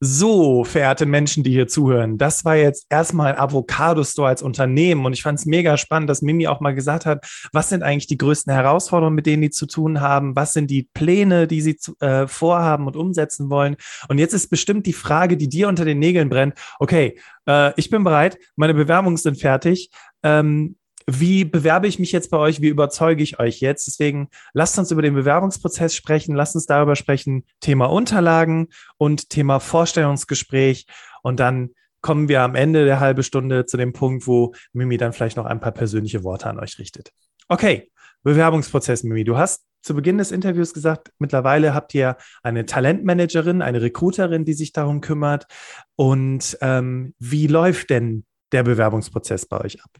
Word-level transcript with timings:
So, 0.00 0.62
verehrte 0.62 1.06
Menschen, 1.06 1.42
die 1.42 1.50
hier 1.50 1.66
zuhören, 1.66 2.18
das 2.18 2.44
war 2.44 2.54
jetzt 2.54 2.86
erstmal 2.88 3.36
Avocado 3.36 4.04
Store 4.04 4.28
als 4.28 4.42
Unternehmen 4.42 5.04
und 5.04 5.12
ich 5.12 5.24
fand 5.24 5.40
es 5.40 5.44
mega 5.44 5.76
spannend, 5.76 6.08
dass 6.08 6.22
Mimi 6.22 6.46
auch 6.46 6.60
mal 6.60 6.72
gesagt 6.72 7.04
hat, 7.04 7.26
was 7.52 7.68
sind 7.68 7.82
eigentlich 7.82 8.06
die 8.06 8.16
größten 8.16 8.52
Herausforderungen, 8.52 9.16
mit 9.16 9.26
denen 9.26 9.42
die 9.42 9.50
zu 9.50 9.66
tun 9.66 10.00
haben, 10.00 10.36
was 10.36 10.52
sind 10.52 10.70
die 10.70 10.88
Pläne, 10.94 11.48
die 11.48 11.60
sie 11.60 11.76
äh, 11.98 12.28
vorhaben 12.28 12.86
und 12.86 12.94
umsetzen 12.94 13.50
wollen. 13.50 13.76
Und 14.08 14.18
jetzt 14.18 14.34
ist 14.34 14.50
bestimmt 14.50 14.86
die 14.86 14.92
Frage, 14.92 15.36
die 15.36 15.48
dir 15.48 15.66
unter 15.66 15.84
den 15.84 15.98
Nägeln 15.98 16.28
brennt, 16.28 16.54
okay, 16.78 17.18
äh, 17.48 17.72
ich 17.76 17.90
bin 17.90 18.04
bereit, 18.04 18.38
meine 18.54 18.74
Bewerbungen 18.74 19.16
sind 19.16 19.40
fertig. 19.40 19.90
Ähm, 20.22 20.76
wie 21.10 21.46
bewerbe 21.46 21.86
ich 21.86 21.98
mich 21.98 22.12
jetzt 22.12 22.30
bei 22.30 22.36
euch? 22.36 22.60
Wie 22.60 22.68
überzeuge 22.68 23.22
ich 23.22 23.38
euch 23.38 23.60
jetzt? 23.60 23.86
Deswegen 23.86 24.28
lasst 24.52 24.78
uns 24.78 24.90
über 24.90 25.00
den 25.00 25.14
Bewerbungsprozess 25.14 25.94
sprechen. 25.94 26.34
Lasst 26.34 26.54
uns 26.54 26.66
darüber 26.66 26.96
sprechen. 26.96 27.46
Thema 27.60 27.86
Unterlagen 27.86 28.68
und 28.98 29.30
Thema 29.30 29.58
Vorstellungsgespräch. 29.58 30.86
Und 31.22 31.40
dann 31.40 31.70
kommen 32.02 32.28
wir 32.28 32.42
am 32.42 32.54
Ende 32.54 32.84
der 32.84 33.00
halben 33.00 33.22
Stunde 33.22 33.64
zu 33.64 33.78
dem 33.78 33.94
Punkt, 33.94 34.26
wo 34.26 34.54
Mimi 34.74 34.98
dann 34.98 35.14
vielleicht 35.14 35.38
noch 35.38 35.46
ein 35.46 35.60
paar 35.60 35.72
persönliche 35.72 36.24
Worte 36.24 36.50
an 36.50 36.60
euch 36.60 36.78
richtet. 36.78 37.10
Okay, 37.48 37.90
Bewerbungsprozess, 38.22 39.02
Mimi. 39.02 39.24
Du 39.24 39.38
hast 39.38 39.64
zu 39.80 39.94
Beginn 39.94 40.18
des 40.18 40.30
Interviews 40.30 40.74
gesagt, 40.74 41.10
mittlerweile 41.18 41.72
habt 41.72 41.94
ihr 41.94 42.18
eine 42.42 42.66
Talentmanagerin, 42.66 43.62
eine 43.62 43.80
Recruiterin, 43.80 44.44
die 44.44 44.52
sich 44.52 44.72
darum 44.72 45.00
kümmert. 45.00 45.46
Und 45.96 46.58
ähm, 46.60 47.14
wie 47.18 47.46
läuft 47.46 47.88
denn 47.88 48.26
der 48.52 48.62
Bewerbungsprozess 48.62 49.46
bei 49.46 49.58
euch 49.62 49.82
ab? 49.82 49.90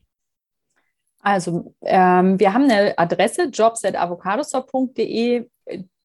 Also, 1.20 1.74
ähm, 1.82 2.38
wir 2.38 2.54
haben 2.54 2.64
eine 2.64 2.96
Adresse 2.96 3.48
jobs.avocadostore.de 3.52 5.48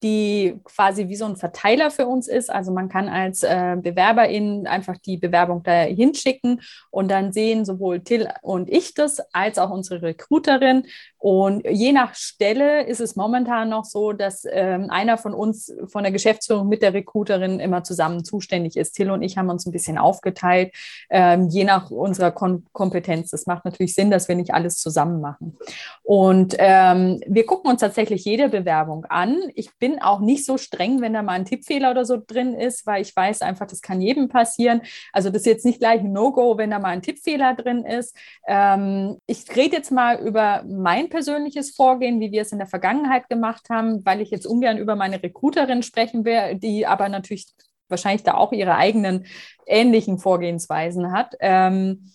die 0.03 0.59
quasi 0.65 1.07
wie 1.07 1.15
so 1.15 1.25
ein 1.25 1.37
Verteiler 1.37 1.89
für 1.89 2.05
uns 2.05 2.27
ist. 2.27 2.51
Also 2.51 2.71
man 2.71 2.89
kann 2.89 3.09
als 3.09 3.43
äh, 3.43 3.77
Bewerberin 3.81 4.67
einfach 4.67 4.97
die 4.97 5.17
Bewerbung 5.17 5.63
da 5.63 5.81
hinschicken 5.83 6.61
und 6.91 7.09
dann 7.09 7.31
sehen 7.31 7.65
sowohl 7.65 8.01
Till 8.01 8.27
und 8.41 8.69
ich 8.69 8.93
das 8.93 9.21
als 9.33 9.57
auch 9.57 9.71
unsere 9.71 10.01
Recruiterin. 10.01 10.85
Und 11.17 11.65
je 11.65 11.93
nach 11.93 12.15
Stelle 12.15 12.85
ist 12.85 12.99
es 12.99 13.15
momentan 13.15 13.69
noch 13.69 13.85
so, 13.85 14.11
dass 14.11 14.45
ähm, 14.51 14.89
einer 14.89 15.17
von 15.17 15.33
uns 15.33 15.73
von 15.87 16.03
der 16.03 16.11
Geschäftsführung 16.11 16.67
mit 16.67 16.81
der 16.81 16.93
Recruiterin 16.93 17.61
immer 17.61 17.85
zusammen 17.85 18.25
zuständig 18.25 18.75
ist. 18.75 18.91
Till 18.91 19.09
und 19.09 19.21
ich 19.21 19.37
haben 19.37 19.49
uns 19.49 19.65
ein 19.65 19.71
bisschen 19.71 19.97
aufgeteilt, 19.97 20.73
ähm, 21.09 21.47
je 21.47 21.63
nach 21.63 21.91
unserer 21.91 22.31
Kom 22.31 22.65
Kompetenz. 22.73 23.29
Das 23.31 23.45
macht 23.45 23.63
natürlich 23.63 23.95
Sinn, 23.95 24.11
dass 24.11 24.27
wir 24.27 24.35
nicht 24.35 24.53
alles 24.53 24.79
zusammen 24.79 25.21
machen. 25.21 25.57
Und 26.03 26.55
ähm, 26.59 27.21
wir 27.25 27.45
gucken 27.45 27.71
uns 27.71 27.79
tatsächlich 27.79 28.25
jede 28.25 28.49
Bewerbung 28.49 29.05
an. 29.05 29.37
Ich 29.55 29.73
bin 29.77 29.92
bin 29.93 30.01
auch 30.01 30.19
nicht 30.19 30.45
so 30.45 30.57
streng, 30.57 31.01
wenn 31.01 31.13
da 31.13 31.21
mal 31.21 31.33
ein 31.33 31.45
Tippfehler 31.45 31.91
oder 31.91 32.03
so 32.03 32.17
drin 32.17 32.55
ist, 32.55 32.87
weil 32.87 33.03
ich 33.03 33.15
weiß 33.15 33.43
einfach, 33.43 33.67
das 33.67 33.81
kann 33.81 34.01
jedem 34.01 34.27
passieren. 34.27 34.81
Also 35.11 35.29
das 35.29 35.43
ist 35.43 35.45
jetzt 35.45 35.65
nicht 35.65 35.79
gleich 35.79 36.01
ein 36.01 36.11
No-Go, 36.11 36.57
wenn 36.57 36.71
da 36.71 36.79
mal 36.79 36.89
ein 36.89 37.03
Tippfehler 37.03 37.53
drin 37.53 37.85
ist. 37.85 38.17
Ähm, 38.47 39.17
ich 39.27 39.45
rede 39.55 39.75
jetzt 39.75 39.91
mal 39.91 40.19
über 40.19 40.63
mein 40.67 41.09
persönliches 41.09 41.75
Vorgehen, 41.75 42.19
wie 42.19 42.31
wir 42.31 42.41
es 42.41 42.51
in 42.51 42.57
der 42.57 42.67
Vergangenheit 42.67 43.29
gemacht 43.29 43.69
haben, 43.69 44.03
weil 44.03 44.21
ich 44.21 44.31
jetzt 44.31 44.47
ungern 44.47 44.79
über 44.79 44.95
meine 44.95 45.21
Recruiterin 45.21 45.83
sprechen 45.83 46.25
will, 46.25 46.55
die 46.55 46.87
aber 46.87 47.07
natürlich 47.07 47.53
wahrscheinlich 47.87 48.23
da 48.23 48.33
auch 48.33 48.51
ihre 48.51 48.75
eigenen 48.75 49.27
ähnlichen 49.67 50.17
Vorgehensweisen 50.17 51.11
hat. 51.11 51.35
Ähm, 51.39 52.11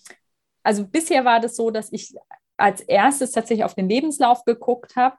also 0.65 0.85
bisher 0.85 1.25
war 1.25 1.39
das 1.39 1.55
so, 1.55 1.71
dass 1.71 1.93
ich 1.93 2.13
als 2.57 2.81
erstes 2.81 3.31
tatsächlich 3.31 3.65
auf 3.65 3.77
den 3.77 3.89
Lebenslauf 3.89 4.45
geguckt 4.45 4.97
habe 4.97 5.17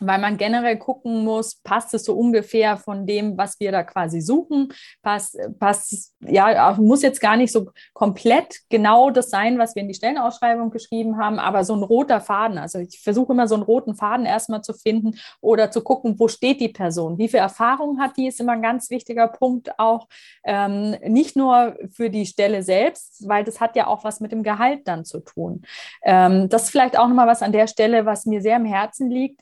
weil 0.00 0.18
man 0.18 0.36
generell 0.36 0.78
gucken 0.78 1.24
muss, 1.24 1.56
passt 1.62 1.94
es 1.94 2.04
so 2.04 2.14
ungefähr 2.14 2.76
von 2.76 3.06
dem, 3.06 3.36
was 3.36 3.58
wir 3.60 3.72
da 3.72 3.82
quasi 3.82 4.20
suchen, 4.20 4.72
passt, 5.02 5.38
passt, 5.58 6.14
ja, 6.20 6.76
muss 6.78 7.02
jetzt 7.02 7.20
gar 7.20 7.36
nicht 7.36 7.52
so 7.52 7.70
komplett 7.92 8.60
genau 8.68 9.10
das 9.10 9.30
sein, 9.30 9.58
was 9.58 9.74
wir 9.74 9.82
in 9.82 9.88
die 9.88 9.94
Stellenausschreibung 9.94 10.70
geschrieben 10.70 11.18
haben, 11.18 11.38
aber 11.38 11.64
so 11.64 11.74
ein 11.74 11.82
roter 11.82 12.20
Faden, 12.20 12.58
also 12.58 12.78
ich 12.78 13.00
versuche 13.00 13.32
immer 13.32 13.48
so 13.48 13.54
einen 13.54 13.64
roten 13.64 13.94
Faden 13.94 14.26
erstmal 14.26 14.62
zu 14.62 14.72
finden 14.72 15.18
oder 15.40 15.70
zu 15.70 15.82
gucken, 15.82 16.18
wo 16.18 16.28
steht 16.28 16.60
die 16.60 16.68
Person, 16.68 17.18
wie 17.18 17.28
viel 17.28 17.40
Erfahrung 17.40 18.00
hat 18.00 18.16
die, 18.16 18.28
ist 18.28 18.40
immer 18.40 18.52
ein 18.52 18.62
ganz 18.62 18.90
wichtiger 18.90 19.28
Punkt 19.28 19.78
auch, 19.78 20.08
ähm, 20.44 20.96
nicht 21.06 21.36
nur 21.36 21.76
für 21.90 22.10
die 22.10 22.26
Stelle 22.26 22.62
selbst, 22.62 23.28
weil 23.28 23.44
das 23.44 23.60
hat 23.60 23.76
ja 23.76 23.86
auch 23.86 24.04
was 24.04 24.20
mit 24.20 24.32
dem 24.32 24.42
Gehalt 24.42 24.86
dann 24.86 25.04
zu 25.04 25.20
tun. 25.20 25.62
Ähm, 26.02 26.48
das 26.48 26.64
ist 26.64 26.70
vielleicht 26.70 26.98
auch 26.98 27.08
nochmal 27.08 27.26
was 27.26 27.42
an 27.42 27.52
der 27.52 27.66
Stelle, 27.66 28.06
was 28.06 28.26
mir 28.26 28.40
sehr 28.40 28.56
am 28.56 28.64
Herzen 28.64 29.10
liegt, 29.10 29.40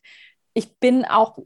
ich 0.57 0.79
bin 0.79 1.05
auch 1.05 1.39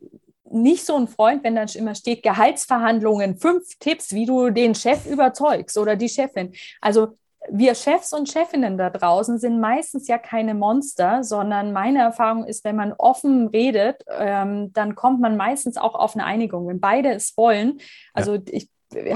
nicht 0.44 0.86
so 0.86 0.96
ein 0.96 1.08
Freund, 1.08 1.42
wenn 1.42 1.56
dann 1.56 1.68
immer 1.74 1.94
steht 1.94 2.22
Gehaltsverhandlungen, 2.22 3.36
fünf 3.36 3.64
Tipps, 3.80 4.12
wie 4.14 4.24
du 4.24 4.50
den 4.50 4.74
Chef 4.74 5.04
überzeugst 5.06 5.76
oder 5.76 5.96
die 5.96 6.08
Chefin. 6.08 6.52
Also 6.80 7.16
wir 7.48 7.74
Chefs 7.74 8.12
und 8.12 8.28
Chefinnen 8.28 8.78
da 8.78 8.90
draußen 8.90 9.38
sind 9.38 9.58
meistens 9.58 10.06
ja 10.06 10.18
keine 10.18 10.54
Monster, 10.54 11.24
sondern 11.24 11.72
meine 11.72 12.00
Erfahrung 12.00 12.44
ist, 12.44 12.64
wenn 12.64 12.76
man 12.76 12.92
offen 12.92 13.48
redet, 13.48 14.04
ähm, 14.18 14.72
dann 14.72 14.94
kommt 14.94 15.20
man 15.20 15.36
meistens 15.36 15.76
auch 15.76 15.94
auf 15.94 16.14
eine 16.14 16.24
Einigung, 16.24 16.68
wenn 16.68 16.80
beide 16.80 17.12
es 17.12 17.36
wollen. 17.36 17.80
Also 18.12 18.34
ja. 18.34 18.42
ich 18.46 18.68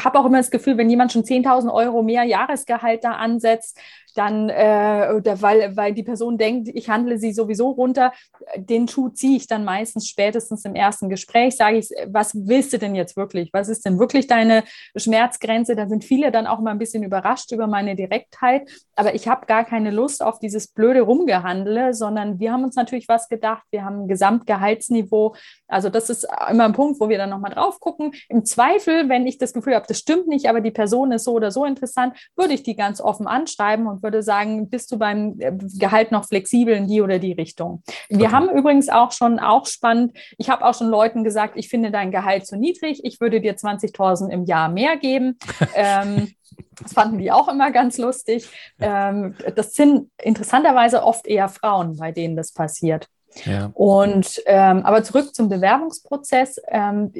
habe 0.04 0.18
auch 0.18 0.24
immer 0.24 0.38
das 0.38 0.50
Gefühl, 0.50 0.76
wenn 0.76 0.90
jemand 0.90 1.12
schon 1.12 1.24
10.000 1.24 1.72
Euro 1.72 2.02
mehr 2.02 2.24
Jahresgehalt 2.24 3.04
da 3.04 3.12
ansetzt, 3.12 3.78
dann, 4.14 4.48
äh, 4.48 5.22
weil, 5.40 5.76
weil 5.76 5.94
die 5.94 6.02
Person 6.02 6.38
denkt, 6.38 6.68
ich 6.72 6.88
handle 6.88 7.18
sie 7.18 7.32
sowieso 7.32 7.70
runter, 7.70 8.12
den 8.56 8.88
Schuh 8.88 9.08
ziehe 9.08 9.36
ich 9.36 9.46
dann 9.46 9.64
meistens 9.64 10.08
spätestens 10.08 10.64
im 10.64 10.74
ersten 10.74 11.08
Gespräch, 11.08 11.56
sage 11.56 11.78
ich, 11.78 11.90
was 12.06 12.32
willst 12.34 12.72
du 12.72 12.78
denn 12.78 12.94
jetzt 12.94 13.16
wirklich? 13.16 13.50
Was 13.52 13.68
ist 13.68 13.84
denn 13.84 13.98
wirklich 13.98 14.26
deine 14.26 14.64
Schmerzgrenze? 14.96 15.76
Da 15.76 15.88
sind 15.88 16.04
viele 16.04 16.30
dann 16.30 16.46
auch 16.46 16.60
mal 16.60 16.70
ein 16.70 16.78
bisschen 16.78 17.02
überrascht 17.02 17.52
über 17.52 17.66
meine 17.66 17.96
Direktheit, 17.96 18.70
aber 18.96 19.14
ich 19.14 19.28
habe 19.28 19.46
gar 19.46 19.64
keine 19.64 19.90
Lust 19.90 20.22
auf 20.22 20.38
dieses 20.38 20.68
blöde 20.68 21.02
Rumgehandle, 21.02 21.94
sondern 21.94 22.38
wir 22.38 22.52
haben 22.52 22.64
uns 22.64 22.76
natürlich 22.76 23.08
was 23.08 23.28
gedacht, 23.28 23.64
wir 23.70 23.84
haben 23.84 24.02
ein 24.02 24.08
Gesamtgehaltsniveau, 24.08 25.34
also 25.68 25.88
das 25.88 26.10
ist 26.10 26.26
immer 26.50 26.64
ein 26.64 26.72
Punkt, 26.72 27.00
wo 27.00 27.08
wir 27.08 27.18
dann 27.18 27.30
nochmal 27.30 27.52
drauf 27.52 27.80
gucken. 27.80 28.12
Im 28.28 28.44
Zweifel, 28.44 29.08
wenn 29.08 29.26
ich 29.26 29.38
das 29.38 29.52
Gefühl 29.52 29.74
habe, 29.74 29.86
das 29.88 29.98
stimmt 29.98 30.28
nicht, 30.28 30.48
aber 30.48 30.60
die 30.60 30.70
Person 30.70 31.12
ist 31.12 31.24
so 31.24 31.32
oder 31.32 31.50
so 31.50 31.64
interessant, 31.64 32.16
würde 32.36 32.54
ich 32.54 32.62
die 32.62 32.76
ganz 32.76 33.00
offen 33.00 33.26
anschreiben 33.26 33.86
und 33.86 34.03
würde 34.04 34.22
sagen, 34.22 34.70
bist 34.70 34.92
du 34.92 34.98
beim 34.98 35.34
äh, 35.40 35.52
Gehalt 35.78 36.12
noch 36.12 36.26
flexibel 36.26 36.74
in 36.74 36.86
die 36.86 37.02
oder 37.02 37.18
die 37.18 37.32
Richtung. 37.32 37.82
Wir 38.08 38.26
okay. 38.26 38.28
haben 38.28 38.48
übrigens 38.50 38.88
auch 38.88 39.10
schon, 39.10 39.40
auch 39.40 39.66
spannend, 39.66 40.16
ich 40.38 40.48
habe 40.48 40.64
auch 40.64 40.74
schon 40.74 40.88
Leuten 40.88 41.24
gesagt, 41.24 41.54
ich 41.56 41.68
finde 41.68 41.90
dein 41.90 42.12
Gehalt 42.12 42.46
zu 42.46 42.56
niedrig, 42.56 43.00
ich 43.02 43.20
würde 43.20 43.40
dir 43.40 43.56
20.000 43.56 44.30
im 44.30 44.44
Jahr 44.44 44.68
mehr 44.68 44.96
geben. 44.96 45.36
ähm, 45.74 46.32
das 46.80 46.92
fanden 46.92 47.18
die 47.18 47.32
auch 47.32 47.48
immer 47.48 47.72
ganz 47.72 47.98
lustig. 47.98 48.48
Ähm, 48.80 49.34
das 49.56 49.74
sind 49.74 50.10
interessanterweise 50.22 51.02
oft 51.02 51.26
eher 51.26 51.48
Frauen, 51.48 51.96
bei 51.96 52.12
denen 52.12 52.36
das 52.36 52.52
passiert. 52.52 53.08
Ja. 53.44 53.70
Und 53.74 54.40
ähm, 54.46 54.84
aber 54.84 55.02
zurück 55.02 55.34
zum 55.34 55.48
Bewerbungsprozess. 55.48 56.60
Ähm, 56.68 57.12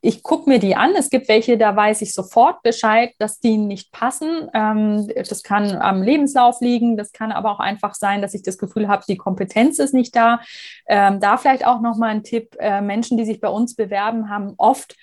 ich 0.00 0.22
gucke 0.22 0.48
mir 0.48 0.58
die 0.58 0.76
an. 0.76 0.94
Es 0.96 1.10
gibt 1.10 1.28
welche, 1.28 1.56
da 1.56 1.74
weiß 1.74 2.02
ich 2.02 2.12
sofort 2.12 2.62
Bescheid, 2.62 3.12
dass 3.18 3.40
die 3.40 3.56
nicht 3.56 3.92
passen. 3.92 4.48
Ähm, 4.52 5.08
das 5.16 5.42
kann 5.42 5.76
am 5.76 6.02
Lebenslauf 6.02 6.60
liegen. 6.60 6.96
Das 6.96 7.12
kann 7.12 7.32
aber 7.32 7.52
auch 7.52 7.60
einfach 7.60 7.94
sein, 7.94 8.20
dass 8.22 8.34
ich 8.34 8.42
das 8.42 8.58
Gefühl 8.58 8.88
habe, 8.88 9.04
die 9.08 9.16
Kompetenz 9.16 9.78
ist 9.78 9.94
nicht 9.94 10.14
da. 10.16 10.40
Ähm, 10.86 11.20
da 11.20 11.36
vielleicht 11.36 11.66
auch 11.66 11.80
noch 11.80 11.96
mal 11.96 12.08
ein 12.08 12.24
Tipp: 12.24 12.56
äh, 12.58 12.80
Menschen, 12.80 13.16
die 13.16 13.24
sich 13.24 13.40
bei 13.40 13.48
uns 13.48 13.76
bewerben, 13.76 14.28
haben 14.28 14.54
oft 14.56 14.96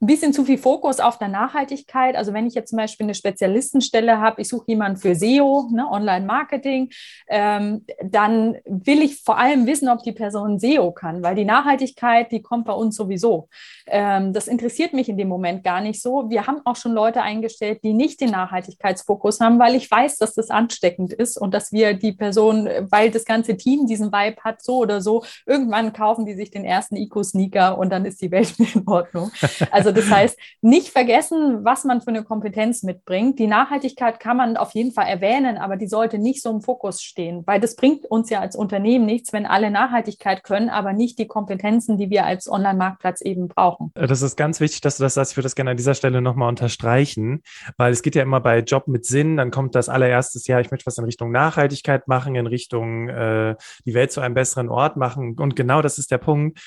ein 0.00 0.06
bisschen 0.06 0.32
zu 0.32 0.44
viel 0.44 0.58
Fokus 0.58 1.00
auf 1.00 1.18
der 1.18 1.28
Nachhaltigkeit. 1.28 2.14
Also 2.14 2.32
wenn 2.32 2.46
ich 2.46 2.54
jetzt 2.54 2.70
zum 2.70 2.76
Beispiel 2.76 3.04
eine 3.04 3.14
Spezialistenstelle 3.14 4.20
habe, 4.20 4.40
ich 4.40 4.48
suche 4.48 4.66
jemanden 4.68 4.98
für 4.98 5.14
SEO, 5.14 5.68
ne, 5.72 5.90
Online-Marketing, 5.90 6.90
ähm, 7.28 7.84
dann 8.02 8.58
will 8.64 9.02
ich 9.02 9.22
vor 9.22 9.38
allem 9.38 9.66
wissen, 9.66 9.88
ob 9.88 10.02
die 10.02 10.12
Person 10.12 10.60
SEO 10.60 10.92
kann, 10.92 11.22
weil 11.22 11.34
die 11.34 11.44
Nachhaltigkeit, 11.44 12.30
die 12.30 12.42
kommt 12.42 12.66
bei 12.66 12.72
uns 12.72 12.96
sowieso. 12.96 13.48
Ähm, 13.86 14.32
das 14.32 14.46
interessiert 14.46 14.92
mich 14.92 15.08
in 15.08 15.16
dem 15.16 15.28
Moment 15.28 15.64
gar 15.64 15.80
nicht 15.80 16.00
so. 16.00 16.30
Wir 16.30 16.46
haben 16.46 16.60
auch 16.64 16.76
schon 16.76 16.92
Leute 16.92 17.22
eingestellt, 17.22 17.80
die 17.82 17.92
nicht 17.92 18.20
den 18.20 18.30
Nachhaltigkeitsfokus 18.30 19.40
haben, 19.40 19.58
weil 19.58 19.74
ich 19.74 19.90
weiß, 19.90 20.16
dass 20.18 20.34
das 20.34 20.50
ansteckend 20.50 21.12
ist 21.12 21.36
und 21.36 21.54
dass 21.54 21.72
wir 21.72 21.94
die 21.94 22.12
Person, 22.12 22.68
weil 22.90 23.10
das 23.10 23.24
ganze 23.24 23.56
Team 23.56 23.86
diesen 23.86 24.12
Vibe 24.12 24.42
hat, 24.42 24.62
so 24.62 24.78
oder 24.78 25.00
so, 25.00 25.24
irgendwann 25.46 25.92
kaufen 25.92 26.24
die 26.24 26.34
sich 26.34 26.50
den 26.50 26.64
ersten 26.64 26.96
Eco-Sneaker 26.96 27.78
und 27.78 27.90
dann 27.90 28.04
ist 28.04 28.20
die 28.22 28.30
Welt 28.30 28.54
in 28.74 28.86
Ordnung. 28.86 29.30
Also 29.70 29.87
also 29.88 30.00
das 30.00 30.10
heißt, 30.10 30.38
nicht 30.60 30.88
vergessen, 30.88 31.64
was 31.64 31.84
man 31.84 32.00
für 32.00 32.08
eine 32.08 32.22
Kompetenz 32.22 32.82
mitbringt. 32.82 33.38
Die 33.38 33.46
Nachhaltigkeit 33.46 34.20
kann 34.20 34.36
man 34.36 34.56
auf 34.56 34.72
jeden 34.72 34.92
Fall 34.92 35.06
erwähnen, 35.06 35.56
aber 35.56 35.76
die 35.76 35.86
sollte 35.86 36.18
nicht 36.18 36.42
so 36.42 36.50
im 36.50 36.60
Fokus 36.60 37.02
stehen, 37.02 37.42
weil 37.46 37.58
das 37.58 37.74
bringt 37.74 38.04
uns 38.06 38.28
ja 38.28 38.40
als 38.40 38.54
Unternehmen 38.54 39.06
nichts, 39.06 39.32
wenn 39.32 39.46
alle 39.46 39.70
Nachhaltigkeit 39.70 40.44
können, 40.44 40.68
aber 40.68 40.92
nicht 40.92 41.18
die 41.18 41.26
Kompetenzen, 41.26 41.96
die 41.96 42.10
wir 42.10 42.26
als 42.26 42.50
Online-Marktplatz 42.50 43.22
eben 43.22 43.48
brauchen. 43.48 43.90
Äh, 43.94 44.06
das 44.06 44.20
ist 44.20 44.36
ganz 44.36 44.60
wichtig, 44.60 44.82
dass 44.82 44.98
du 44.98 45.04
das 45.04 45.14
sagst. 45.14 45.32
Ich 45.32 45.36
würde 45.36 45.46
das 45.46 45.54
gerne 45.54 45.70
an 45.70 45.76
dieser 45.76 45.94
Stelle 45.94 46.20
nochmal 46.20 46.48
unterstreichen, 46.50 47.42
weil 47.76 47.92
es 47.92 48.02
geht 48.02 48.14
ja 48.14 48.22
immer 48.22 48.40
bei 48.40 48.60
Job 48.60 48.88
mit 48.88 49.06
Sinn, 49.06 49.36
dann 49.38 49.50
kommt 49.50 49.74
das 49.74 49.88
allererstes 49.88 50.46
Jahr, 50.46 50.60
ich 50.60 50.70
möchte 50.70 50.86
was 50.86 50.98
in 50.98 51.04
Richtung 51.04 51.30
Nachhaltigkeit 51.30 52.08
machen, 52.08 52.34
in 52.34 52.46
Richtung 52.46 53.08
äh, 53.08 53.56
die 53.86 53.94
Welt 53.94 54.12
zu 54.12 54.20
einem 54.20 54.34
besseren 54.34 54.68
Ort 54.68 54.96
machen. 54.96 55.36
Und 55.38 55.56
genau 55.56 55.80
das 55.80 55.98
ist 55.98 56.10
der 56.10 56.18
Punkt 56.18 56.58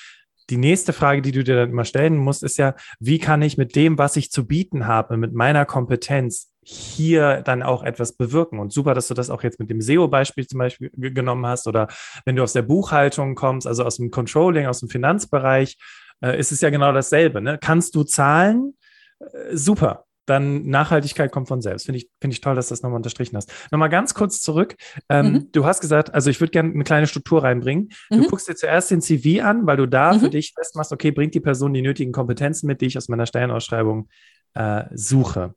die 0.52 0.58
nächste 0.58 0.94
Frage, 0.94 1.22
die 1.22 1.32
du 1.32 1.44
dir 1.44 1.56
dann 1.56 1.72
immer 1.72 1.86
stellen 1.86 2.18
musst, 2.18 2.44
ist 2.44 2.58
ja, 2.58 2.76
wie 3.00 3.20
kann 3.20 3.42
ich 3.42 3.58
mit 3.58 3.76
dem, 3.76 3.98
was 3.98 4.18
ich 4.18 4.32
zu 4.32 4.46
bieten 4.46 4.86
habe, 4.86 5.18
mit 5.18 5.34
meiner 5.34 5.66
Kompetenz 5.66 6.52
hier 6.64 7.42
dann 7.42 7.64
auch 7.64 7.84
etwas 7.84 8.18
bewirken? 8.18 8.60
Und 8.60 8.74
super, 8.74 8.94
dass 8.94 9.08
du 9.08 9.14
das 9.14 9.30
auch 9.30 9.44
jetzt 9.44 9.60
mit 9.60 9.70
dem 9.70 9.82
SEO-Beispiel 9.82 10.46
zum 10.46 10.60
Beispiel 10.60 10.92
genommen 10.92 11.46
hast 11.48 11.68
oder 11.68 11.88
wenn 12.26 12.36
du 12.36 12.44
aus 12.44 12.54
der 12.54 12.62
Buchhaltung 12.64 13.34
kommst, 13.36 13.66
also 13.66 13.86
aus 13.86 13.98
dem 13.98 14.12
Controlling, 14.12 14.68
aus 14.68 14.82
dem 14.82 14.90
Finanzbereich, 14.90 15.78
äh, 16.22 16.38
ist 16.38 16.52
es 16.52 16.62
ja 16.62 16.70
genau 16.70 16.92
dasselbe. 16.92 17.42
Ne? 17.42 17.58
Kannst 17.60 17.96
du 17.96 18.04
zahlen? 18.04 18.76
Äh, 19.20 19.56
super 19.56 20.06
dann 20.26 20.68
Nachhaltigkeit 20.68 21.32
kommt 21.32 21.48
von 21.48 21.62
selbst. 21.62 21.86
Finde 21.86 22.00
ich, 22.00 22.10
finde 22.20 22.34
ich 22.34 22.42
toll, 22.42 22.56
dass 22.56 22.68
du 22.68 22.74
das 22.74 22.84
nochmal 22.84 22.98
unterstrichen 22.98 23.36
hast. 23.36 23.52
Nochmal 23.72 23.90
ganz 23.90 24.14
kurz 24.14 24.42
zurück. 24.42 24.76
Ähm, 25.10 25.32
mhm. 25.32 25.52
Du 25.52 25.66
hast 25.66 25.82
gesagt, 25.82 26.14
also 26.14 26.30
ich 26.30 26.40
würde 26.40 26.52
gerne 26.52 26.72
eine 26.74 26.84
kleine 26.84 27.08
Struktur 27.08 27.44
reinbringen. 27.44 27.90
Mhm. 28.10 28.24
Du 28.24 28.28
guckst 28.30 28.48
dir 28.48 28.56
zuerst 28.56 28.92
den 28.92 29.02
CV 29.02 29.44
an, 29.44 29.66
weil 29.66 29.78
du 29.78 29.88
da 29.88 30.14
mhm. 30.14 30.20
für 30.20 30.30
dich 30.30 30.54
festmachst, 30.54 30.92
okay, 30.92 31.12
bringt 31.12 31.34
die 31.34 31.40
Person 31.40 31.74
die 31.74 31.82
nötigen 31.82 32.12
Kompetenzen 32.12 32.68
mit, 32.68 32.82
die 32.82 32.86
ich 32.86 32.98
aus 32.98 33.10
meiner 33.10 33.26
Stellenausschreibung 33.26 34.10
äh, 34.54 34.84
suche. 34.94 35.56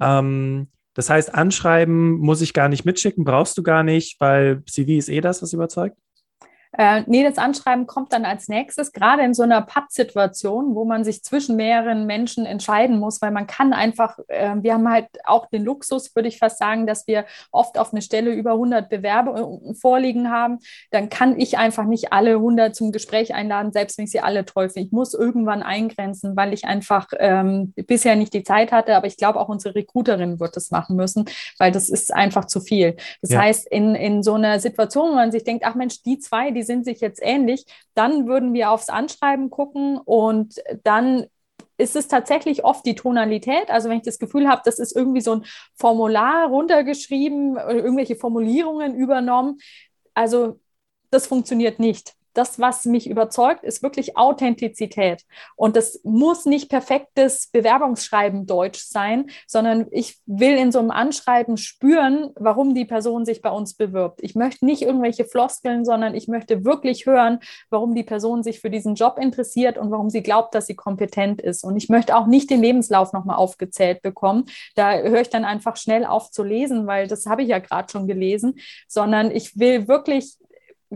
Ähm, 0.00 0.68
das 0.94 1.10
heißt, 1.10 1.34
anschreiben 1.34 2.12
muss 2.12 2.40
ich 2.40 2.54
gar 2.54 2.70
nicht 2.70 2.86
mitschicken, 2.86 3.24
brauchst 3.24 3.58
du 3.58 3.62
gar 3.62 3.82
nicht, 3.82 4.18
weil 4.18 4.64
CV 4.64 4.92
ist 4.92 5.10
eh 5.10 5.20
das, 5.20 5.42
was 5.42 5.52
überzeugt? 5.52 5.98
Äh, 6.78 7.04
nee, 7.06 7.22
das 7.22 7.38
Anschreiben 7.38 7.86
kommt 7.86 8.12
dann 8.12 8.24
als 8.24 8.48
nächstes, 8.48 8.92
gerade 8.92 9.22
in 9.22 9.34
so 9.34 9.42
einer 9.42 9.62
Pattsituation, 9.62 10.74
wo 10.74 10.84
man 10.84 11.04
sich 11.04 11.22
zwischen 11.22 11.56
mehreren 11.56 12.06
Menschen 12.06 12.44
entscheiden 12.44 12.98
muss, 12.98 13.22
weil 13.22 13.30
man 13.30 13.46
kann 13.46 13.72
einfach, 13.72 14.18
äh, 14.28 14.54
wir 14.56 14.74
haben 14.74 14.90
halt 14.90 15.06
auch 15.24 15.46
den 15.46 15.64
Luxus, 15.64 16.14
würde 16.14 16.28
ich 16.28 16.38
fast 16.38 16.58
sagen, 16.58 16.86
dass 16.86 17.06
wir 17.06 17.24
oft 17.50 17.78
auf 17.78 17.92
eine 17.92 18.02
Stelle 18.02 18.32
über 18.32 18.52
100 18.52 18.90
Bewerber 18.90 19.58
vorliegen 19.80 20.30
haben. 20.30 20.58
Dann 20.90 21.08
kann 21.08 21.38
ich 21.38 21.56
einfach 21.56 21.84
nicht 21.84 22.12
alle 22.12 22.34
100 22.34 22.76
zum 22.76 22.92
Gespräch 22.92 23.34
einladen, 23.34 23.72
selbst 23.72 23.96
wenn 23.96 24.04
ich 24.04 24.10
sie 24.10 24.20
alle 24.20 24.44
toll 24.44 24.68
finde. 24.68 24.86
Ich 24.86 24.92
muss 24.92 25.14
irgendwann 25.14 25.62
eingrenzen, 25.62 26.36
weil 26.36 26.52
ich 26.52 26.66
einfach 26.66 27.08
ähm, 27.18 27.72
bisher 27.86 28.16
nicht 28.16 28.34
die 28.34 28.42
Zeit 28.42 28.70
hatte, 28.70 28.96
aber 28.96 29.06
ich 29.06 29.16
glaube 29.16 29.40
auch 29.40 29.48
unsere 29.48 29.74
Recruiterin 29.74 30.40
wird 30.40 30.56
das 30.56 30.70
machen 30.70 30.96
müssen, 30.96 31.24
weil 31.58 31.72
das 31.72 31.88
ist 31.88 32.12
einfach 32.12 32.44
zu 32.44 32.60
viel. 32.60 32.96
Das 33.22 33.30
ja. 33.30 33.40
heißt, 33.40 33.66
in, 33.68 33.94
in 33.94 34.22
so 34.22 34.34
einer 34.34 34.60
Situation, 34.60 35.10
wo 35.10 35.14
man 35.14 35.32
sich 35.32 35.44
denkt, 35.44 35.64
ach 35.64 35.74
Mensch, 35.74 36.02
die 36.02 36.18
zwei, 36.18 36.50
die 36.50 36.65
sind 36.66 36.84
sich 36.84 37.00
jetzt 37.00 37.20
ähnlich, 37.22 37.64
dann 37.94 38.26
würden 38.26 38.52
wir 38.52 38.70
aufs 38.70 38.88
Anschreiben 38.88 39.50
gucken 39.50 39.98
und 39.98 40.62
dann 40.84 41.26
ist 41.78 41.96
es 41.96 42.08
tatsächlich 42.08 42.64
oft 42.64 42.86
die 42.86 42.94
Tonalität. 42.94 43.68
Also 43.70 43.88
wenn 43.88 43.98
ich 43.98 44.04
das 44.04 44.18
Gefühl 44.18 44.48
habe, 44.48 44.62
das 44.64 44.78
ist 44.78 44.96
irgendwie 44.96 45.20
so 45.20 45.36
ein 45.36 45.44
Formular 45.74 46.48
runtergeschrieben, 46.48 47.56
irgendwelche 47.56 48.16
Formulierungen 48.16 48.94
übernommen. 48.94 49.58
Also 50.14 50.58
das 51.10 51.26
funktioniert 51.26 51.78
nicht 51.78 52.14
das, 52.36 52.58
was 52.58 52.84
mich 52.84 53.08
überzeugt, 53.08 53.64
ist 53.64 53.82
wirklich 53.82 54.16
Authentizität. 54.16 55.24
Und 55.56 55.76
das 55.76 56.00
muss 56.04 56.44
nicht 56.44 56.68
perfektes 56.68 57.48
Bewerbungsschreiben 57.48 58.46
Deutsch 58.46 58.80
sein, 58.80 59.30
sondern 59.46 59.86
ich 59.90 60.18
will 60.26 60.56
in 60.56 60.72
so 60.72 60.78
einem 60.78 60.90
Anschreiben 60.90 61.56
spüren, 61.56 62.30
warum 62.36 62.74
die 62.74 62.84
Person 62.84 63.24
sich 63.24 63.42
bei 63.42 63.50
uns 63.50 63.74
bewirbt. 63.74 64.20
Ich 64.22 64.34
möchte 64.34 64.66
nicht 64.66 64.82
irgendwelche 64.82 65.24
Floskeln, 65.24 65.84
sondern 65.84 66.14
ich 66.14 66.28
möchte 66.28 66.64
wirklich 66.64 67.06
hören, 67.06 67.40
warum 67.70 67.94
die 67.94 68.04
Person 68.04 68.42
sich 68.42 68.60
für 68.60 68.70
diesen 68.70 68.94
Job 68.94 69.18
interessiert 69.18 69.78
und 69.78 69.90
warum 69.90 70.10
sie 70.10 70.22
glaubt, 70.22 70.54
dass 70.54 70.66
sie 70.66 70.74
kompetent 70.74 71.40
ist. 71.40 71.64
Und 71.64 71.76
ich 71.76 71.88
möchte 71.88 72.16
auch 72.16 72.26
nicht 72.26 72.50
den 72.50 72.60
Lebenslauf 72.60 73.12
nochmal 73.12 73.36
aufgezählt 73.36 74.02
bekommen. 74.02 74.44
Da 74.74 74.98
höre 74.98 75.20
ich 75.20 75.30
dann 75.30 75.44
einfach 75.44 75.76
schnell 75.76 76.04
auf 76.04 76.30
zu 76.30 76.42
lesen, 76.42 76.86
weil 76.86 77.06
das 77.06 77.26
habe 77.26 77.42
ich 77.42 77.48
ja 77.48 77.58
gerade 77.58 77.90
schon 77.90 78.06
gelesen, 78.06 78.58
sondern 78.88 79.30
ich 79.30 79.58
will 79.58 79.88
wirklich 79.88 80.36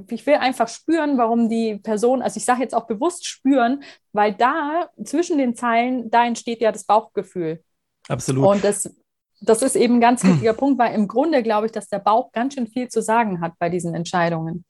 ich 0.08 0.26
will 0.26 0.34
einfach 0.34 0.68
spüren, 0.68 1.18
warum 1.18 1.48
die 1.48 1.76
Person, 1.76 2.22
also 2.22 2.36
ich 2.36 2.44
sage 2.44 2.62
jetzt 2.62 2.74
auch 2.74 2.86
bewusst 2.86 3.26
spüren, 3.26 3.82
weil 4.12 4.34
da 4.34 4.88
zwischen 5.04 5.38
den 5.38 5.54
Zeilen, 5.54 6.10
da 6.10 6.24
entsteht 6.24 6.60
ja 6.60 6.72
das 6.72 6.84
Bauchgefühl. 6.84 7.62
Absolut. 8.08 8.46
Und 8.46 8.64
das, 8.64 8.94
das 9.40 9.62
ist 9.62 9.76
eben 9.76 9.94
ein 9.94 10.00
ganz 10.00 10.24
wichtiger 10.24 10.54
Punkt, 10.54 10.78
weil 10.78 10.94
im 10.94 11.08
Grunde 11.08 11.42
glaube 11.42 11.66
ich, 11.66 11.72
dass 11.72 11.88
der 11.88 11.98
Bauch 11.98 12.32
ganz 12.32 12.54
schön 12.54 12.66
viel 12.66 12.88
zu 12.88 13.02
sagen 13.02 13.40
hat 13.40 13.54
bei 13.58 13.68
diesen 13.68 13.94
Entscheidungen. 13.94 14.64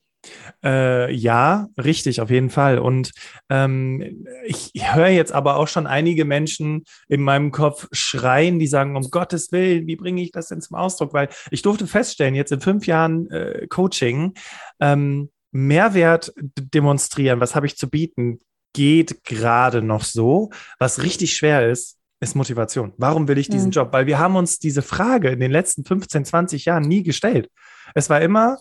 Äh, 0.63 1.13
ja, 1.15 1.69
richtig, 1.83 2.21
auf 2.21 2.31
jeden 2.31 2.51
Fall. 2.51 2.79
Und 2.79 3.13
ähm, 3.49 4.27
ich 4.45 4.73
höre 4.75 5.09
jetzt 5.09 5.33
aber 5.33 5.57
auch 5.57 5.69
schon 5.69 5.87
einige 5.87 6.25
Menschen 6.25 6.85
in 7.09 7.23
meinem 7.23 7.51
Kopf 7.51 7.89
schreien, 7.93 8.59
die 8.59 8.67
sagen, 8.67 8.97
um 8.97 9.11
Gottes 9.11 9.53
Willen, 9.53 9.87
wie 9.87 9.97
bringe 9.97 10.23
ich 10.23 10.33
das 10.33 10.49
denn 10.49 10.61
zum 10.61 10.77
Ausdruck? 10.77 11.15
Weil 11.15 11.29
ich 11.51 11.63
durfte 11.63 11.87
feststellen, 11.87 12.35
jetzt 12.35 12.53
in 12.53 12.61
fünf 12.61 12.87
Jahren 12.87 13.31
äh, 13.31 13.67
Coaching, 13.69 14.35
ähm, 14.81 15.31
Mehrwert 15.53 16.33
demonstrieren, 16.37 17.41
was 17.41 17.55
habe 17.55 17.67
ich 17.67 17.77
zu 17.77 17.89
bieten, 17.89 18.39
geht 18.73 19.25
gerade 19.25 19.83
noch 19.83 20.05
so. 20.05 20.51
Was 20.79 21.03
richtig 21.03 21.35
schwer 21.35 21.69
ist, 21.69 21.99
ist 22.21 22.37
Motivation. 22.37 22.93
Warum 22.99 23.27
will 23.29 23.39
ich 23.39 23.49
diesen 23.49 23.69
mhm. 23.69 23.73
Job? 23.73 23.93
Weil 23.93 24.07
wir 24.07 24.19
haben 24.19 24.37
uns 24.37 24.59
diese 24.59 24.83
Frage 24.83 25.31
in 25.31 25.41
den 25.41 25.51
letzten 25.51 25.85
15, 25.85 26.25
20 26.25 26.67
Jahren 26.67 26.85
nie 26.85 27.03
gestellt. 27.03 27.51
Es 27.95 28.11
war 28.11 28.21
immer, 28.21 28.59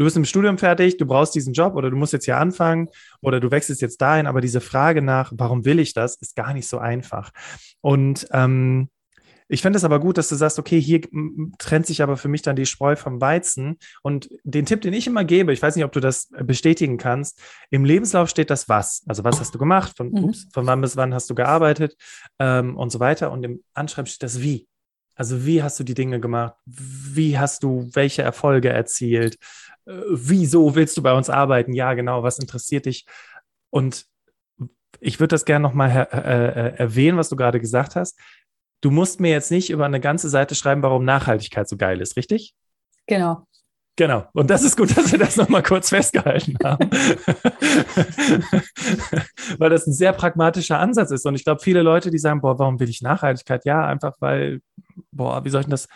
du 0.00 0.04
bist 0.04 0.16
im 0.16 0.24
Studium 0.24 0.56
fertig, 0.56 0.96
du 0.96 1.04
brauchst 1.04 1.34
diesen 1.34 1.52
Job 1.52 1.74
oder 1.74 1.90
du 1.90 1.96
musst 1.96 2.14
jetzt 2.14 2.24
hier 2.24 2.38
anfangen 2.38 2.88
oder 3.20 3.38
du 3.38 3.50
wechselst 3.50 3.82
jetzt 3.82 4.00
dahin, 4.00 4.26
aber 4.26 4.40
diese 4.40 4.62
Frage 4.62 5.02
nach, 5.02 5.30
warum 5.36 5.66
will 5.66 5.78
ich 5.78 5.92
das, 5.92 6.16
ist 6.16 6.34
gar 6.34 6.54
nicht 6.54 6.66
so 6.66 6.78
einfach. 6.78 7.30
Und 7.82 8.26
ähm, 8.32 8.88
ich 9.46 9.60
finde 9.60 9.76
es 9.76 9.84
aber 9.84 10.00
gut, 10.00 10.16
dass 10.16 10.30
du 10.30 10.36
sagst, 10.36 10.58
okay, 10.58 10.80
hier 10.80 11.02
trennt 11.58 11.84
sich 11.84 12.02
aber 12.02 12.16
für 12.16 12.28
mich 12.28 12.40
dann 12.40 12.56
die 12.56 12.66
Spreu 12.66 12.96
vom 12.96 13.20
Weizen. 13.20 13.78
Und 14.02 14.30
den 14.44 14.64
Tipp, 14.64 14.80
den 14.80 14.94
ich 14.94 15.08
immer 15.08 15.24
gebe, 15.24 15.52
ich 15.52 15.60
weiß 15.60 15.74
nicht, 15.74 15.84
ob 15.84 15.92
du 15.92 15.98
das 16.00 16.30
bestätigen 16.44 16.98
kannst, 16.98 17.42
im 17.68 17.84
Lebenslauf 17.84 18.30
steht 18.30 18.48
das 18.48 18.68
was. 18.68 19.02
Also 19.06 19.24
was 19.24 19.40
hast 19.40 19.52
du 19.52 19.58
gemacht, 19.58 19.96
von, 19.96 20.12
mhm. 20.12 20.24
ups, 20.24 20.46
von 20.52 20.66
wann 20.66 20.80
bis 20.80 20.96
wann 20.96 21.12
hast 21.12 21.28
du 21.28 21.34
gearbeitet 21.34 21.96
ähm, 22.38 22.76
und 22.76 22.90
so 22.90 23.00
weiter. 23.00 23.32
Und 23.32 23.42
im 23.42 23.62
Anschreiben 23.74 24.06
steht 24.06 24.22
das 24.22 24.40
wie. 24.40 24.68
Also 25.20 25.44
wie 25.44 25.62
hast 25.62 25.78
du 25.78 25.84
die 25.84 25.92
Dinge 25.92 26.18
gemacht? 26.18 26.54
Wie 26.64 27.38
hast 27.38 27.62
du 27.62 27.90
welche 27.92 28.22
Erfolge 28.22 28.70
erzielt? 28.70 29.34
Äh, 29.84 30.00
wieso 30.08 30.74
willst 30.74 30.96
du 30.96 31.02
bei 31.02 31.12
uns 31.12 31.28
arbeiten? 31.28 31.74
Ja, 31.74 31.92
genau, 31.92 32.22
was 32.22 32.38
interessiert 32.38 32.86
dich? 32.86 33.04
Und 33.68 34.06
ich 34.98 35.20
würde 35.20 35.34
das 35.34 35.44
gerne 35.44 35.62
nochmal 35.62 36.08
äh, 36.10 36.16
äh, 36.16 36.76
erwähnen, 36.78 37.18
was 37.18 37.28
du 37.28 37.36
gerade 37.36 37.60
gesagt 37.60 37.96
hast. 37.96 38.18
Du 38.80 38.90
musst 38.90 39.20
mir 39.20 39.30
jetzt 39.30 39.50
nicht 39.50 39.68
über 39.68 39.84
eine 39.84 40.00
ganze 40.00 40.30
Seite 40.30 40.54
schreiben, 40.54 40.82
warum 40.82 41.04
Nachhaltigkeit 41.04 41.68
so 41.68 41.76
geil 41.76 42.00
ist, 42.00 42.16
richtig? 42.16 42.54
Genau. 43.06 43.46
Genau. 44.00 44.24
Und 44.32 44.48
das 44.48 44.62
ist 44.62 44.78
gut, 44.78 44.96
dass 44.96 45.12
wir 45.12 45.18
das 45.18 45.36
nochmal 45.36 45.62
kurz 45.62 45.90
festgehalten 45.90 46.56
haben. 46.64 46.90
weil 49.58 49.68
das 49.68 49.86
ein 49.86 49.92
sehr 49.92 50.14
pragmatischer 50.14 50.78
Ansatz 50.78 51.10
ist. 51.10 51.26
Und 51.26 51.34
ich 51.34 51.44
glaube, 51.44 51.60
viele 51.60 51.82
Leute, 51.82 52.10
die 52.10 52.16
sagen, 52.16 52.40
boah, 52.40 52.58
warum 52.58 52.80
will 52.80 52.88
ich 52.88 53.02
Nachhaltigkeit? 53.02 53.66
Ja, 53.66 53.84
einfach 53.84 54.14
weil, 54.20 54.62
boah, 55.12 55.44
wie 55.44 55.50
soll 55.50 55.60
ich 55.60 55.66
denn 55.66 55.72
das 55.72 55.86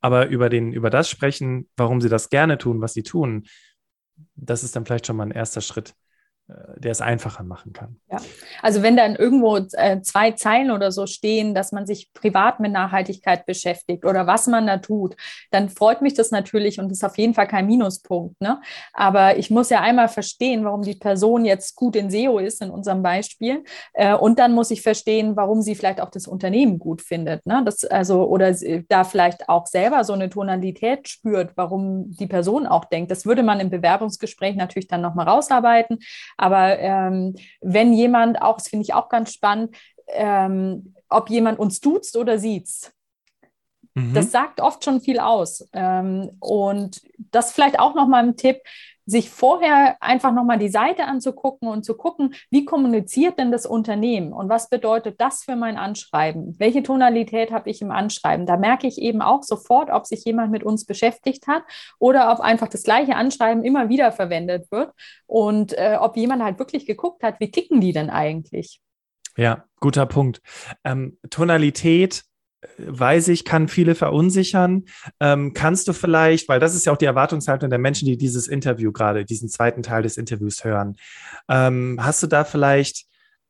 aber 0.00 0.28
über, 0.28 0.48
den, 0.48 0.72
über 0.72 0.88
das 0.88 1.10
sprechen, 1.10 1.68
warum 1.76 2.00
sie 2.00 2.08
das 2.08 2.30
gerne 2.30 2.56
tun, 2.56 2.80
was 2.80 2.94
sie 2.94 3.02
tun, 3.02 3.44
das 4.36 4.64
ist 4.64 4.74
dann 4.74 4.86
vielleicht 4.86 5.06
schon 5.06 5.16
mal 5.16 5.26
ein 5.26 5.30
erster 5.30 5.60
Schritt. 5.60 5.94
Äh, 6.46 6.78
der 6.78 6.90
es 6.90 7.00
einfacher 7.00 7.42
machen 7.42 7.72
kann. 7.72 7.96
Ja, 8.12 8.18
also 8.60 8.82
wenn 8.82 8.98
dann 8.98 9.16
irgendwo 9.16 9.56
äh, 9.56 10.02
zwei 10.02 10.32
Zeilen 10.32 10.70
oder 10.70 10.92
so 10.92 11.06
stehen, 11.06 11.54
dass 11.54 11.72
man 11.72 11.86
sich 11.86 12.12
privat 12.12 12.60
mit 12.60 12.70
Nachhaltigkeit 12.70 13.46
beschäftigt 13.46 14.04
oder 14.04 14.26
was 14.26 14.46
man 14.46 14.66
da 14.66 14.76
tut, 14.76 15.16
dann 15.50 15.70
freut 15.70 16.02
mich 16.02 16.12
das 16.12 16.32
natürlich 16.32 16.78
und 16.78 16.92
ist 16.92 17.02
auf 17.02 17.16
jeden 17.16 17.32
Fall 17.32 17.48
kein 17.48 17.64
Minuspunkt. 17.64 18.38
Ne? 18.42 18.60
Aber 18.92 19.38
ich 19.38 19.50
muss 19.50 19.70
ja 19.70 19.80
einmal 19.80 20.08
verstehen, 20.08 20.66
warum 20.66 20.82
die 20.82 20.96
Person 20.96 21.46
jetzt 21.46 21.76
gut 21.76 21.96
in 21.96 22.10
SEO 22.10 22.38
ist, 22.38 22.60
in 22.60 22.68
unserem 22.68 23.02
Beispiel. 23.02 23.64
Äh, 23.94 24.14
und 24.14 24.38
dann 24.38 24.52
muss 24.52 24.70
ich 24.70 24.82
verstehen, 24.82 25.36
warum 25.36 25.62
sie 25.62 25.74
vielleicht 25.74 26.02
auch 26.02 26.10
das 26.10 26.26
Unternehmen 26.26 26.78
gut 26.78 27.00
findet. 27.00 27.46
Ne? 27.46 27.62
Das, 27.64 27.84
also, 27.84 28.24
oder 28.28 28.54
da 28.88 29.04
vielleicht 29.04 29.48
auch 29.48 29.66
selber 29.66 30.04
so 30.04 30.12
eine 30.12 30.28
Tonalität 30.28 31.08
spürt, 31.08 31.52
warum 31.56 32.10
die 32.10 32.26
Person 32.26 32.66
auch 32.66 32.84
denkt. 32.84 33.10
Das 33.10 33.24
würde 33.24 33.42
man 33.42 33.60
im 33.60 33.70
Bewerbungsgespräch 33.70 34.56
natürlich 34.56 34.88
dann 34.88 35.00
nochmal 35.00 35.26
rausarbeiten. 35.26 36.00
Aber 36.36 36.78
ähm, 36.78 37.34
wenn 37.60 37.92
jemand 37.92 38.40
auch, 38.42 38.56
das 38.56 38.68
finde 38.68 38.84
ich 38.84 38.94
auch 38.94 39.08
ganz 39.08 39.32
spannend, 39.32 39.76
ähm, 40.08 40.94
ob 41.08 41.30
jemand 41.30 41.58
uns 41.58 41.80
duzt 41.80 42.16
oder 42.16 42.38
sieht. 42.38 42.92
Mhm. 43.94 44.14
Das 44.14 44.30
sagt 44.30 44.60
oft 44.60 44.84
schon 44.84 45.00
viel 45.00 45.18
aus. 45.18 45.68
Ähm, 45.72 46.36
und 46.40 47.00
das 47.30 47.52
vielleicht 47.52 47.78
auch 47.78 47.94
nochmal 47.94 48.24
ein 48.24 48.36
Tipp, 48.36 48.58
sich 49.06 49.30
vorher 49.30 49.96
einfach 50.00 50.32
nochmal 50.32 50.58
die 50.58 50.68
Seite 50.68 51.04
anzugucken 51.04 51.68
und 51.68 51.84
zu 51.84 51.94
gucken, 51.94 52.34
wie 52.50 52.64
kommuniziert 52.64 53.38
denn 53.38 53.52
das 53.52 53.66
Unternehmen 53.66 54.32
und 54.32 54.48
was 54.48 54.68
bedeutet 54.68 55.20
das 55.20 55.44
für 55.44 55.56
mein 55.56 55.76
Anschreiben? 55.76 56.54
Welche 56.58 56.82
Tonalität 56.82 57.52
habe 57.52 57.70
ich 57.70 57.82
im 57.82 57.90
Anschreiben? 57.90 58.46
Da 58.46 58.56
merke 58.56 58.86
ich 58.86 58.98
eben 58.98 59.22
auch 59.22 59.42
sofort, 59.42 59.90
ob 59.90 60.06
sich 60.06 60.24
jemand 60.24 60.50
mit 60.50 60.64
uns 60.64 60.86
beschäftigt 60.86 61.46
hat 61.46 61.62
oder 61.98 62.32
ob 62.32 62.40
einfach 62.40 62.68
das 62.68 62.82
gleiche 62.82 63.16
Anschreiben 63.16 63.64
immer 63.64 63.88
wieder 63.88 64.12
verwendet 64.12 64.70
wird 64.70 64.92
und 65.26 65.72
äh, 65.74 65.96
ob 66.00 66.16
jemand 66.16 66.42
halt 66.42 66.58
wirklich 66.58 66.86
geguckt 66.86 67.22
hat, 67.22 67.40
wie 67.40 67.50
ticken 67.50 67.80
die 67.80 67.92
denn 67.92 68.10
eigentlich? 68.10 68.80
Ja, 69.36 69.64
guter 69.80 70.06
Punkt. 70.06 70.40
Ähm, 70.84 71.18
Tonalität 71.28 72.24
weiß 72.78 73.28
ich, 73.28 73.44
kann 73.44 73.68
viele 73.68 73.94
verunsichern. 73.94 74.84
Ähm, 75.20 75.52
kannst 75.52 75.88
du 75.88 75.92
vielleicht, 75.92 76.48
weil 76.48 76.60
das 76.60 76.74
ist 76.74 76.86
ja 76.86 76.92
auch 76.92 76.96
die 76.96 77.04
Erwartungshaltung 77.04 77.70
der 77.70 77.78
Menschen, 77.78 78.06
die 78.06 78.16
dieses 78.16 78.48
Interview 78.48 78.92
gerade, 78.92 79.24
diesen 79.24 79.48
zweiten 79.48 79.82
Teil 79.82 80.02
des 80.02 80.16
Interviews 80.16 80.64
hören, 80.64 80.96
ähm, 81.48 81.98
hast 82.00 82.22
du 82.22 82.26
da 82.26 82.44
vielleicht 82.44 83.06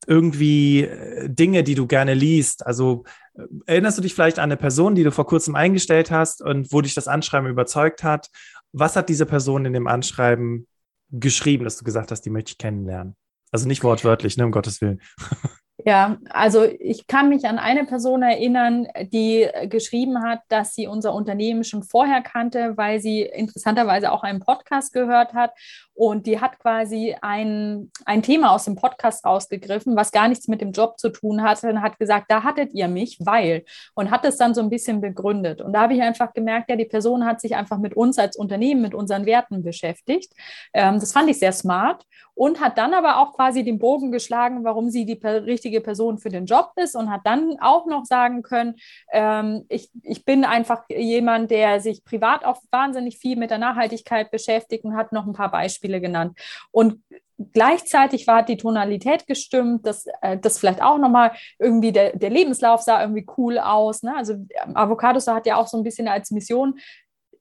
irgendwie 0.07 0.83
äh, 0.83 1.29
Dinge, 1.29 1.63
die 1.65 1.75
du 1.75 1.87
gerne 1.87 2.15
liest? 2.15 2.67
Also 2.67 3.05
äh, 3.35 3.43
erinnerst 3.67 3.99
du 3.99 4.03
dich 4.03 4.15
vielleicht 4.15 4.39
an 4.39 4.45
eine 4.45 4.57
Person, 4.57 4.95
die 4.95 5.05
du 5.05 5.11
vor 5.11 5.27
kurzem 5.27 5.55
eingestellt 5.55 6.11
hast 6.11 6.43
und 6.43 6.73
wo 6.73 6.81
dich 6.81 6.95
das 6.95 7.09
Anschreiben 7.09 7.49
überzeugt 7.49 8.03
hat? 8.03 8.31
Was 8.73 8.97
hat 8.97 9.09
diese 9.09 9.27
Person 9.27 9.65
in 9.65 9.73
dem 9.73 9.87
Anschreiben 9.87 10.67
geschrieben, 11.11 11.65
dass 11.65 11.77
du 11.77 11.85
gesagt 11.85 12.11
hast, 12.11 12.23
die 12.23 12.31
möchte 12.31 12.53
ich 12.53 12.59
kennenlernen? 12.59 13.17
Also 13.51 13.69
nicht 13.69 13.85
wortwörtlich, 13.85 14.37
ne, 14.37 14.45
um 14.45 14.51
Gottes 14.51 14.81
Willen. 14.81 15.01
Ja, 15.87 16.17
also 16.31 16.65
ich 16.65 17.07
kann 17.07 17.29
mich 17.29 17.45
an 17.45 17.59
eine 17.59 17.85
Person 17.85 18.23
erinnern, 18.23 18.87
die 19.13 19.47
geschrieben 19.65 20.23
hat, 20.23 20.41
dass 20.49 20.75
sie 20.75 20.87
unser 20.87 21.13
Unternehmen 21.13 21.63
schon 21.63 21.83
vorher 21.83 22.23
kannte, 22.23 22.79
weil 22.79 23.01
sie 23.01 23.21
interessanterweise 23.21 24.11
auch 24.11 24.23
einen 24.23 24.41
Podcast 24.41 24.95
gehört 24.95 25.35
hat 25.35 25.53
und 25.95 26.27
die 26.27 26.41
hat 26.41 26.59
quasi 26.59 27.17
ein, 27.23 27.91
ein 28.05 28.23
Thema 28.23 28.53
aus 28.53 28.65
dem 28.65 28.75
Podcast 28.75 29.25
rausgegriffen, 29.25 29.97
was 29.97 30.11
gar 30.11 30.29
nichts 30.29 30.49
mit 30.49 30.61
dem 30.61 30.73
Job 30.73 30.99
zu 30.99 31.11
tun 31.11 31.43
hatte 31.43 31.69
und 31.69 31.83
hat 31.83 31.99
gesagt, 31.99 32.27
da 32.31 32.43
hattet 32.43 32.75
ihr 32.75 32.89
mich, 32.89 33.19
weil. 33.21 33.65
Und 33.95 34.11
hat 34.11 34.25
es 34.25 34.37
dann 34.37 34.55
so 34.55 34.61
ein 34.61 34.71
bisschen 34.71 35.01
begründet. 35.01 35.61
Und 35.61 35.73
da 35.73 35.83
habe 35.83 35.95
ich 35.95 36.03
einfach 36.03 36.33
gemerkt, 36.33 36.69
ja, 36.69 36.77
die 36.77 36.85
Person 36.85 37.25
hat 37.25 37.41
sich 37.41 37.55
einfach 37.55 37.79
mit 37.79 37.97
uns 37.97 38.19
als 38.19 38.37
Unternehmen, 38.37 38.83
mit 38.83 38.95
unseren 38.95 39.25
Werten 39.25 39.63
beschäftigt. 39.63 40.33
Ähm, 40.73 40.99
das 40.99 41.13
fand 41.13 41.31
ich 41.31 41.39
sehr 41.39 41.53
smart 41.53 42.05
und 42.35 42.61
hat 42.61 42.79
dann 42.79 42.95
aber 42.95 43.19
auch 43.19 43.35
quasi 43.35 43.63
den 43.63 43.79
Bogen 43.79 44.11
geschlagen, 44.11 44.65
warum 44.65 44.91
sie 44.91 45.07
die 45.07 45.21
richtige 45.25 45.81
Person 45.81 46.19
für 46.19 46.29
den 46.29 46.47
Job 46.47 46.73
ist 46.77 46.97
und 46.97 47.11
hat 47.11 47.21
dann 47.25 47.57
auch 47.61 47.87
noch 47.87 48.05
sagen 48.05 48.43
können, 48.43 48.75
ähm, 49.13 49.65
ich, 49.69 49.91
ich 50.03 50.25
bin 50.25 50.45
einfach 50.45 50.83
jemand, 50.89 51.53
der 51.53 51.81
sich 51.81 52.05
privat 52.05 52.45
auch 52.45 52.61
wahnsinnig 52.71 53.19
viel 53.19 53.37
mit 53.37 53.51
der 53.51 53.59
Nachhaltigkeit 53.59 54.31
beschäftigt 54.33 54.85
und 54.85 54.97
hat 54.97 55.13
noch 55.13 55.27
ein 55.27 55.33
paar 55.33 55.51
Beispiele 55.51 55.84
Beispiele 55.85 56.01
genannt. 56.01 56.39
Und 56.71 57.01
gleichzeitig 57.53 58.27
war 58.27 58.43
die 58.43 58.57
Tonalität 58.57 59.27
gestimmt, 59.27 59.87
dass 59.87 60.07
äh, 60.23 60.39
das 60.39 60.59
vielleicht 60.59 60.83
auch 60.83 60.99
nochmal 60.99 61.33
irgendwie 61.59 61.93
der, 61.93 62.17
der 62.17 62.31
Lebenslauf 62.31 62.83
sah 62.83 63.01
irgendwie 63.01 63.27
cool 63.37 63.59
aus. 63.59 64.03
Ne? 64.03 64.15
Also 64.17 64.35
Avocados 64.75 65.27
hat 65.27 65.47
ja 65.47 65.57
auch 65.57 65.67
so 65.67 65.77
ein 65.77 65.85
bisschen 65.85 66.09
als 66.09 66.31
Mission, 66.31 66.79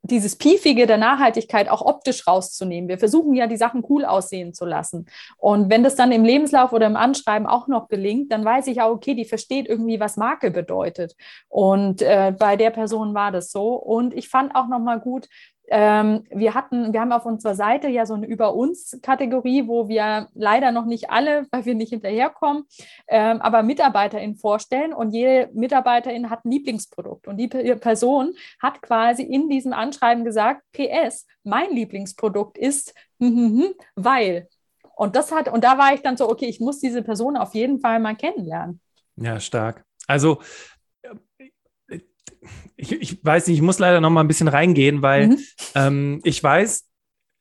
dieses 0.06 0.36
Piefige 0.36 0.86
der 0.86 0.98
Nachhaltigkeit 0.98 1.70
auch 1.70 1.82
optisch 1.82 2.28
rauszunehmen. 2.28 2.90
Wir 2.90 3.00
versuchen 3.00 3.36
ja, 3.36 3.48
die 3.48 3.56
Sachen 3.56 3.86
cool 3.88 4.04
aussehen 4.04 4.54
zu 4.54 4.66
lassen. 4.66 5.06
Und 5.38 5.70
wenn 5.70 5.82
das 5.82 5.96
dann 5.96 6.12
im 6.12 6.26
Lebenslauf 6.26 6.74
oder 6.74 6.88
im 6.88 6.98
Anschreiben 6.98 7.48
auch 7.48 7.70
noch 7.70 7.88
gelingt, 7.88 8.30
dann 8.30 8.44
weiß 8.44 8.68
ich 8.68 8.82
auch, 8.82 8.92
okay, 8.92 9.16
die 9.16 9.24
versteht 9.24 9.66
irgendwie, 9.66 10.02
was 10.02 10.18
Marke 10.18 10.52
bedeutet. 10.52 11.16
Und 11.48 12.02
äh, 12.02 12.34
bei 12.38 12.58
der 12.58 12.72
Person 12.72 13.14
war 13.14 13.32
das 13.32 13.50
so. 13.50 13.76
Und 13.76 14.14
ich 14.14 14.28
fand 14.28 14.54
auch 14.56 14.68
nochmal 14.68 15.00
gut, 15.00 15.30
ähm, 15.70 16.26
wir 16.30 16.54
hatten, 16.54 16.94
wir 16.94 17.02
haben 17.02 17.12
auf 17.12 17.26
unserer 17.26 17.56
Seite 17.56 17.88
ja 17.88 18.06
so 18.06 18.14
eine 18.14 18.28
Über 18.28 18.54
uns 18.54 19.00
Kategorie, 19.02 19.68
wo 19.68 19.88
wir 19.88 20.28
leider 20.34 20.72
noch 20.72 20.86
nicht 20.86 21.10
alle, 21.10 21.48
weil 21.52 21.66
wir 21.66 21.76
nicht 21.76 21.90
hinterherkommen, 21.90 22.66
ähm, 23.08 23.42
aber 23.42 23.64
MitarbeiterInnen 23.64 24.36
vorstellen 24.36 24.94
und 24.94 25.12
jede 25.12 25.50
Mitarbeiterin 25.54 26.30
hat 26.30 26.46
ein 26.46 26.52
Lieblingsprodukt 26.52 27.28
und 27.28 27.38
die 27.38 27.48
Person 27.48 28.34
hat 28.62 28.82
quasi 28.82 29.24
in 29.24 29.50
diesem 29.50 29.74
Anschreiben 29.74 30.26
gesagt, 30.26 30.64
PS, 30.74 31.26
mein 31.44 31.72
Lieblingsprodukt 31.72 32.58
ist, 32.58 32.94
weil. 33.96 34.48
Und 34.96 35.16
das 35.16 35.32
hat, 35.32 35.50
und 35.50 35.64
da 35.64 35.78
war 35.78 35.94
ich 35.94 36.02
dann 36.02 36.18
so, 36.18 36.30
okay, 36.30 36.46
ich 36.46 36.60
muss 36.60 36.80
diese 36.80 37.02
Person 37.02 37.36
auf 37.36 37.56
jeden 37.56 37.80
Fall 37.80 38.00
mal 38.00 38.16
kennenlernen. 38.16 38.80
Ja, 39.16 39.40
stark. 39.40 39.84
Also 40.08 40.40
ich, 42.76 42.92
ich, 42.92 43.26
weiß 43.26 43.48
nicht, 43.48 43.58
ich 43.58 43.62
muss 43.62 43.80
leider 43.80 44.02
noch 44.02 44.10
mal 44.10 44.22
ein 44.22 44.28
bisschen 44.28 44.48
reingehen, 44.48 45.02
weil 45.02 45.28
mhm. 45.30 45.38
ähm, 45.76 46.22
ich 46.24 46.44
weiß, 46.44 46.86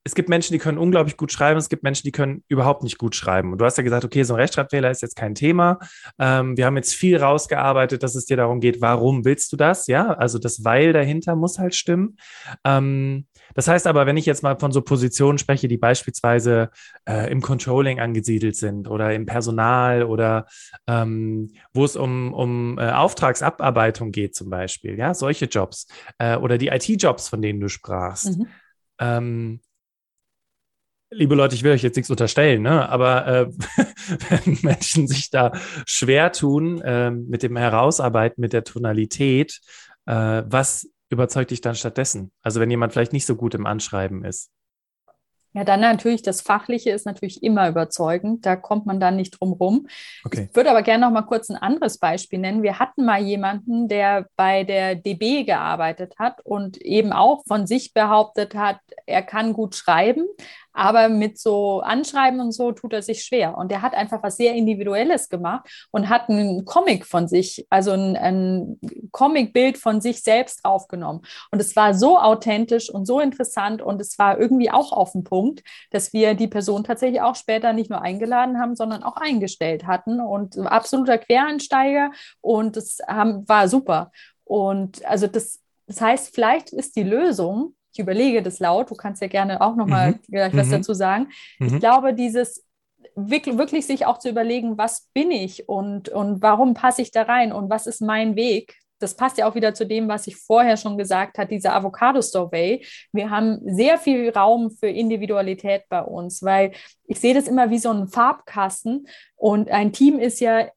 es 0.05 0.15
gibt 0.15 0.29
Menschen, 0.29 0.53
die 0.53 0.59
können 0.59 0.79
unglaublich 0.79 1.17
gut 1.17 1.31
schreiben, 1.31 1.59
es 1.59 1.69
gibt 1.69 1.85
Menschen, 1.85 2.05
die 2.05 2.13
können 2.13 2.43
überhaupt 2.49 2.83
nicht 2.83 2.99
gut 2.99 3.15
schreiben. 3.15 3.53
Und 3.53 3.59
du 3.61 3.65
hast 3.65 3.79
ja 3.79 3.85
gesagt, 3.85 4.05
okay, 4.05 4.25
so 4.25 4.35
ein 4.35 4.41
Rechtschreibfehler 4.41 4.91
ist 4.91 5.03
jetzt 5.03 5.15
kein 5.15 5.35
Thema. 5.35 5.79
Ähm, 6.19 6.57
wir 6.57 6.67
haben 6.67 6.77
jetzt 6.77 6.95
viel 6.95 7.19
rausgearbeitet, 7.19 8.03
dass 8.03 8.17
es 8.17 8.25
dir 8.25 8.37
darum 8.37 8.61
geht, 8.61 8.81
warum 8.81 9.25
willst 9.25 9.53
du 9.53 9.57
das? 9.57 9.87
Ja, 9.87 10.13
also 10.15 10.39
das 10.39 10.65
Weil 10.65 10.93
dahinter 10.93 11.37
muss 11.37 11.59
halt 11.59 11.75
stimmen. 11.75 12.17
Ähm, 12.65 13.27
das 13.55 13.69
heißt 13.69 13.87
aber, 13.87 14.07
wenn 14.07 14.17
ich 14.17 14.27
jetzt 14.27 14.43
mal 14.43 14.59
von 14.59 14.73
so 14.73 14.83
Positionen 14.83 15.39
spreche, 15.39 15.69
die 15.69 15.77
beispielsweise 15.77 16.71
äh, 17.09 17.31
im 17.31 17.41
Controlling 17.41 18.01
angesiedelt 18.01 18.57
sind 18.57 18.89
oder 18.89 19.15
im 19.15 19.27
Personal 19.27 20.03
oder 20.03 20.47
ähm, 20.89 21.53
wo 21.73 21.85
es 21.85 21.97
um, 21.97 22.33
um 22.33 22.79
äh, 22.79 22.91
Auftragsabarbeitung 22.91 24.11
geht 24.11 24.35
zum 24.35 24.51
Beispiel, 24.51 24.99
ja, 24.99 25.15
solche 25.15 25.45
Jobs 25.47 25.87
äh, 26.19 26.37
oder 26.37 26.59
die 26.59 26.69
IT-Jobs, 26.69 27.29
von 27.29 27.41
denen 27.41 27.61
du 27.61 27.69
sprachst. 27.69 28.39
Mhm. 28.39 28.49
Liebe 31.15 31.35
Leute, 31.35 31.55
ich 31.55 31.63
will 31.63 31.73
euch 31.73 31.83
jetzt 31.83 31.97
nichts 31.97 32.11
unterstellen, 32.11 32.63
ne? 32.63 32.89
aber 32.89 33.27
äh, 33.27 33.47
wenn 34.31 34.59
Menschen 34.63 35.07
sich 35.07 35.29
da 35.29 35.53
schwer 35.85 36.33
tun 36.33 36.81
äh, 36.81 37.11
mit 37.11 37.43
dem 37.43 37.57
Herausarbeiten, 37.57 38.41
mit 38.41 38.55
der 38.55 38.65
Tonalität, 38.65 39.61
äh, 40.07 40.43
was 40.47 40.91
überzeugt 41.11 41.51
dich 41.51 41.61
dann 41.61 41.75
stattdessen? 41.75 42.33
Also 42.41 42.61
wenn 42.61 42.71
jemand 42.71 42.95
vielleicht 42.95 43.13
nicht 43.13 43.27
so 43.27 43.37
gut 43.37 43.55
im 43.55 43.67
Anschreiben 43.67 44.25
ist. 44.25 44.51
Ja, 45.55 45.65
dann 45.65 45.81
natürlich, 45.81 46.23
das 46.23 46.41
Fachliche 46.41 46.91
ist 46.91 47.05
natürlich 47.05 47.43
immer 47.43 47.69
überzeugend. 47.69 48.47
Da 48.47 48.57
kommt 48.57 48.87
man 48.87 49.01
dann 49.01 49.17
nicht 49.17 49.39
drum 49.39 49.53
rum. 49.53 49.87
Okay. 50.25 50.49
Ich 50.51 50.57
würde 50.57 50.71
aber 50.71 50.83
gerne 50.83 51.05
noch 51.05 51.13
mal 51.13 51.23
kurz 51.23 51.51
ein 51.51 51.57
anderes 51.57 51.99
Beispiel 51.99 52.39
nennen. 52.39 52.63
Wir 52.63 52.79
hatten 52.79 53.05
mal 53.05 53.21
jemanden, 53.21 53.87
der 53.87 54.27
bei 54.37 54.65
der 54.65 54.95
DB 54.95 55.45
gearbeitet 55.45 56.15
hat 56.19 56.41
und 56.45 56.79
eben 56.79 57.13
auch 57.13 57.43
von 57.47 57.67
sich 57.67 57.93
behauptet 57.93 58.55
hat, 58.55 58.79
er 59.05 59.23
kann 59.23 59.53
gut 59.53 59.75
schreiben, 59.75 60.25
aber 60.73 61.09
mit 61.09 61.39
so 61.39 61.81
Anschreiben 61.81 62.41
und 62.41 62.53
so 62.53 62.73
tut 62.73 62.93
er 62.93 63.03
sich 63.03 63.23
schwer. 63.23 63.59
Und 63.59 63.71
er 63.71 63.83
hat 63.83 63.95
einfach 63.95 64.23
was 64.23 64.37
sehr 64.37 64.55
Individuelles 64.55 65.29
gemacht 65.29 65.69
und 65.91 66.09
hat 66.09 66.31
einen 66.31 66.65
Comic 66.65 67.05
von 67.05 67.29
sich, 67.29 67.67
also 67.69 67.91
ein, 67.93 68.17
ein 68.17 68.81
Comicbild 69.13 69.79
von 69.79 70.01
sich 70.01 70.23
selbst 70.23 70.65
aufgenommen. 70.65 71.23
Und 71.51 71.61
es 71.61 71.77
war 71.77 71.95
so 71.95 72.19
authentisch 72.19 72.91
und 72.91 73.07
so 73.07 73.21
interessant 73.21 73.83
und 73.83 74.01
es 74.01 74.19
war 74.19 74.39
irgendwie 74.39 74.71
auch 74.71 74.93
auf 74.93 75.13
den 75.13 75.25
Punkt, 75.25 75.63
dass 75.91 76.13
wir 76.13 76.35
die 76.35 76.49
Person 76.49 76.85
tatsächlich 76.85 77.21
auch 77.21 77.37
später 77.37 77.73
nicht 77.73 77.91
nur 77.91 78.03
eingeladen 78.03 78.59
haben, 78.59 78.75
sondern 78.75 79.03
auch 79.03 79.17
eingestellt 79.17 79.87
hatten 79.87 80.21
und 80.21 80.59
absoluter 80.59 81.19
Quereinsteiger 81.19 82.11
und 82.41 82.77
es 82.77 82.99
war 82.99 83.69
super. 83.69 84.11
Und 84.45 85.05
also 85.05 85.27
das, 85.27 85.61
das 85.87 86.01
heißt, 86.01 86.35
vielleicht 86.35 86.73
ist 86.73 86.97
die 86.97 87.03
Lösung, 87.03 87.75
ich 87.93 87.99
überlege 87.99 88.43
das 88.43 88.59
laut, 88.59 88.91
du 88.91 88.95
kannst 88.95 89.21
ja 89.21 89.29
gerne 89.29 89.61
auch 89.61 89.77
nochmal 89.77 90.13
mhm. 90.13 90.21
gleich 90.31 90.57
was 90.57 90.69
mhm. 90.69 90.73
dazu 90.73 90.95
sagen. 90.95 91.29
Mhm. 91.59 91.67
Ich 91.67 91.79
glaube, 91.79 92.15
dieses 92.15 92.65
wirklich, 93.15 93.59
wirklich 93.59 93.87
sich 93.87 94.07
auch 94.07 94.19
zu 94.19 94.29
überlegen, 94.29 94.79
was 94.79 95.09
bin 95.13 95.31
ich 95.31 95.69
und, 95.69 96.09
und 96.09 96.43
warum 96.43 96.75
passe 96.75 97.03
ich 97.03 97.11
da 97.11 97.23
rein 97.23 97.53
und 97.53 97.71
was 97.71 97.87
ist 97.87 98.01
mein 98.01 98.37
Weg, 98.37 98.79
das 99.03 99.15
passt 99.15 99.39
ja 99.39 99.49
auch 99.49 99.55
wieder 99.55 99.75
zu 99.75 99.87
dem, 99.87 100.09
was 100.09 100.27
ich 100.27 100.37
vorher 100.37 100.77
schon 100.77 100.97
gesagt 100.97 101.39
habe, 101.39 101.49
diese 101.49 101.73
Avocado 101.73 102.21
Survey. 102.21 102.85
Wir 103.13 103.31
haben 103.31 103.61
sehr 103.65 103.99
viel 103.99 104.31
Raum 104.31 104.71
für 104.71 104.89
Individualität 104.89 105.85
bei 105.89 106.03
uns, 106.03 106.43
weil 106.43 106.73
ich 107.07 107.21
sehe 107.21 107.35
das 107.35 107.49
immer 107.49 107.71
wie 107.71 107.79
so 107.79 107.91
ein 107.91 108.09
Farbkasten 108.09 109.07
und 109.37 109.71
ein 109.71 109.93
Team 109.93 110.19
ist 110.19 110.41
ja, 110.41 110.69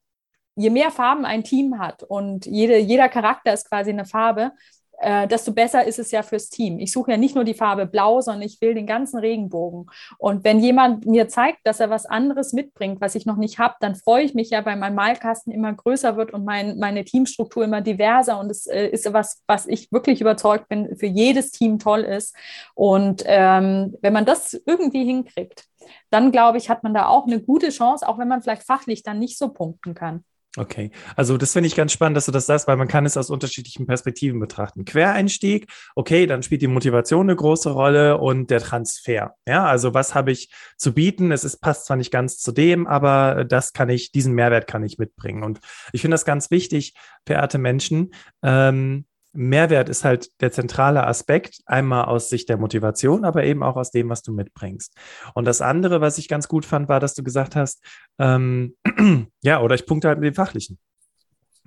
je 0.56 0.70
mehr 0.70 0.90
Farben 0.90 1.24
ein 1.24 1.44
Team 1.44 1.78
hat 1.78 2.02
und 2.02 2.46
jede, 2.46 2.78
jeder 2.78 3.08
Charakter 3.08 3.52
ist 3.52 3.68
quasi 3.68 3.90
eine 3.90 4.06
Farbe, 4.06 4.52
äh, 4.98 5.28
desto 5.28 5.52
besser 5.52 5.84
ist 5.84 5.98
es 5.98 6.10
ja 6.10 6.22
fürs 6.22 6.48
Team. 6.48 6.78
Ich 6.78 6.92
suche 6.92 7.12
ja 7.12 7.16
nicht 7.16 7.34
nur 7.34 7.44
die 7.44 7.54
Farbe 7.54 7.86
Blau, 7.86 8.20
sondern 8.20 8.42
ich 8.42 8.60
will 8.60 8.74
den 8.74 8.86
ganzen 8.86 9.18
Regenbogen. 9.18 9.86
Und 10.18 10.44
wenn 10.44 10.60
jemand 10.60 11.06
mir 11.06 11.28
zeigt, 11.28 11.58
dass 11.64 11.80
er 11.80 11.90
was 11.90 12.06
anderes 12.06 12.52
mitbringt, 12.52 13.00
was 13.00 13.14
ich 13.14 13.26
noch 13.26 13.36
nicht 13.36 13.58
habe, 13.58 13.74
dann 13.80 13.94
freue 13.94 14.24
ich 14.24 14.34
mich 14.34 14.50
ja, 14.50 14.64
weil 14.64 14.76
mein 14.76 14.94
Malkasten 14.94 15.52
immer 15.52 15.72
größer 15.72 16.16
wird 16.16 16.32
und 16.32 16.44
mein, 16.44 16.78
meine 16.78 17.04
Teamstruktur 17.04 17.64
immer 17.64 17.80
diverser. 17.80 18.38
Und 18.38 18.50
es 18.50 18.66
äh, 18.66 18.86
ist 18.88 19.12
was, 19.12 19.42
was 19.46 19.66
ich 19.66 19.92
wirklich 19.92 20.20
überzeugt 20.20 20.68
bin, 20.68 20.96
für 20.96 21.06
jedes 21.06 21.50
Team 21.50 21.78
toll 21.78 22.00
ist. 22.00 22.34
Und 22.74 23.22
ähm, 23.26 23.96
wenn 24.00 24.12
man 24.12 24.24
das 24.24 24.60
irgendwie 24.66 25.04
hinkriegt, 25.04 25.64
dann 26.10 26.32
glaube 26.32 26.58
ich, 26.58 26.70
hat 26.70 26.82
man 26.82 26.94
da 26.94 27.06
auch 27.06 27.26
eine 27.26 27.40
gute 27.40 27.68
Chance, 27.68 28.08
auch 28.08 28.18
wenn 28.18 28.28
man 28.28 28.42
vielleicht 28.42 28.64
fachlich 28.64 29.02
dann 29.02 29.18
nicht 29.18 29.38
so 29.38 29.52
punkten 29.52 29.94
kann. 29.94 30.24
Okay, 30.58 30.90
also 31.16 31.36
das 31.36 31.52
finde 31.52 31.66
ich 31.66 31.76
ganz 31.76 31.92
spannend, 31.92 32.16
dass 32.16 32.26
du 32.26 32.32
das 32.32 32.46
sagst, 32.46 32.66
weil 32.66 32.78
man 32.78 32.88
kann 32.88 33.04
es 33.04 33.18
aus 33.18 33.28
unterschiedlichen 33.28 33.86
Perspektiven 33.86 34.40
betrachten. 34.40 34.86
Quereinstieg, 34.86 35.70
okay, 35.94 36.26
dann 36.26 36.42
spielt 36.42 36.62
die 36.62 36.66
Motivation 36.66 37.26
eine 37.26 37.36
große 37.36 37.70
Rolle 37.70 38.16
und 38.16 38.50
der 38.50 38.60
Transfer. 38.60 39.34
Ja, 39.46 39.66
also 39.66 39.92
was 39.92 40.14
habe 40.14 40.32
ich 40.32 40.50
zu 40.78 40.94
bieten? 40.94 41.30
Es 41.30 41.44
ist, 41.44 41.60
passt 41.60 41.86
zwar 41.86 41.98
nicht 41.98 42.10
ganz 42.10 42.38
zu 42.38 42.52
dem, 42.52 42.86
aber 42.86 43.44
das 43.44 43.74
kann 43.74 43.90
ich, 43.90 44.12
diesen 44.12 44.32
Mehrwert 44.32 44.66
kann 44.66 44.82
ich 44.82 44.96
mitbringen. 44.96 45.42
Und 45.42 45.60
ich 45.92 46.00
finde 46.00 46.14
das 46.14 46.24
ganz 46.24 46.50
wichtig, 46.50 46.94
verehrte 47.26 47.58
Menschen. 47.58 48.14
Ähm, 48.42 49.04
Mehrwert 49.36 49.88
ist 49.88 50.04
halt 50.04 50.30
der 50.40 50.52
zentrale 50.52 51.06
Aspekt, 51.06 51.60
einmal 51.66 52.06
aus 52.06 52.28
Sicht 52.28 52.48
der 52.48 52.56
Motivation, 52.56 53.24
aber 53.24 53.44
eben 53.44 53.62
auch 53.62 53.76
aus 53.76 53.90
dem, 53.90 54.08
was 54.08 54.22
du 54.22 54.32
mitbringst. 54.32 54.94
Und 55.34 55.44
das 55.44 55.60
andere, 55.60 56.00
was 56.00 56.18
ich 56.18 56.28
ganz 56.28 56.48
gut 56.48 56.64
fand, 56.64 56.88
war, 56.88 57.00
dass 57.00 57.14
du 57.14 57.22
gesagt 57.22 57.56
hast, 57.56 57.82
ähm, 58.18 58.74
ja, 59.42 59.60
oder 59.60 59.74
ich 59.74 59.86
punkte 59.86 60.08
halt 60.08 60.18
mit 60.18 60.26
dem 60.26 60.34
Fachlichen. 60.34 60.78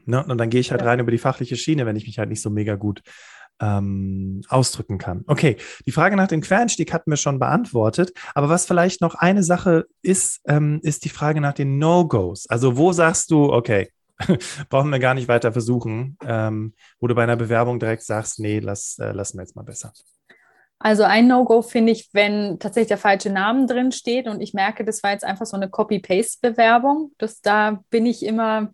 Ne? 0.06 0.24
Und 0.24 0.38
dann 0.38 0.50
gehe 0.50 0.62
ich 0.62 0.72
halt 0.72 0.82
ja. 0.82 0.88
rein 0.88 1.00
über 1.00 1.12
die 1.12 1.18
fachliche 1.18 1.56
Schiene, 1.56 1.86
wenn 1.86 1.96
ich 1.96 2.08
mich 2.08 2.20
halt 2.20 2.30
nicht 2.30 2.42
so 2.42 2.50
mega 2.50 2.76
gut 2.76 3.02
ähm, 3.62 4.42
ausdrücken 4.48 4.98
kann. 4.98 5.24
Okay, 5.28 5.58
die 5.86 5.92
Frage 5.92 6.16
nach 6.16 6.28
dem 6.28 6.42
Quereinstieg 6.42 6.94
hatten 6.94 7.12
wir 7.12 7.18
schon 7.18 7.40
beantwortet, 7.40 8.14
aber 8.34 8.50
was 8.50 8.66
vielleicht 8.66 9.02
noch 9.02 9.16
eine 9.16 9.44
Sache 9.44 9.86
ist, 10.02 10.42
ähm, 10.48 10.80
ist 10.82 11.06
die 11.06 11.10
Frage 11.10 11.42
nach 11.42 11.54
den 11.54 11.78
No-Gos. 11.78 12.48
Also 12.48 12.78
wo 12.78 12.92
sagst 12.92 13.32
du, 13.32 13.52
okay, 13.52 13.90
brauchen 14.70 14.90
wir 14.90 15.00
gar 15.00 15.14
nicht 15.14 15.28
weiter 15.28 15.52
versuchen, 15.52 16.18
ähm, 16.26 16.74
wo 17.00 17.08
du 17.08 17.16
bei 17.16 17.24
einer 17.24 17.36
Bewerbung 17.36 17.80
direkt 17.80 18.04
sagst, 18.04 18.40
nee, 18.40 18.60
lass, 18.60 18.98
äh, 19.00 19.12
lassen 19.12 19.38
wir 19.38 19.44
jetzt 19.44 19.56
mal 19.56 19.64
besser. 19.64 19.94
Also 20.78 21.04
ein 21.04 21.28
No-Go 21.28 21.62
finde 21.62 21.92
ich, 21.92 22.10
wenn 22.14 22.58
tatsächlich 22.60 22.88
der 22.88 22.98
falsche 22.98 23.30
Name 23.30 23.66
drin 23.66 23.92
steht 23.92 24.28
und 24.28 24.40
ich 24.40 24.54
merke, 24.54 24.86
das 24.86 25.04
war 25.04 25.12
jetzt 25.12 25.26
einfach 25.26 25.46
so 25.46 25.58
eine 25.58 25.70
Copy-Paste-Bewerbung. 25.70 27.12
da 27.44 27.84
bin 27.90 28.06
ich 28.06 28.26
immer 28.26 28.74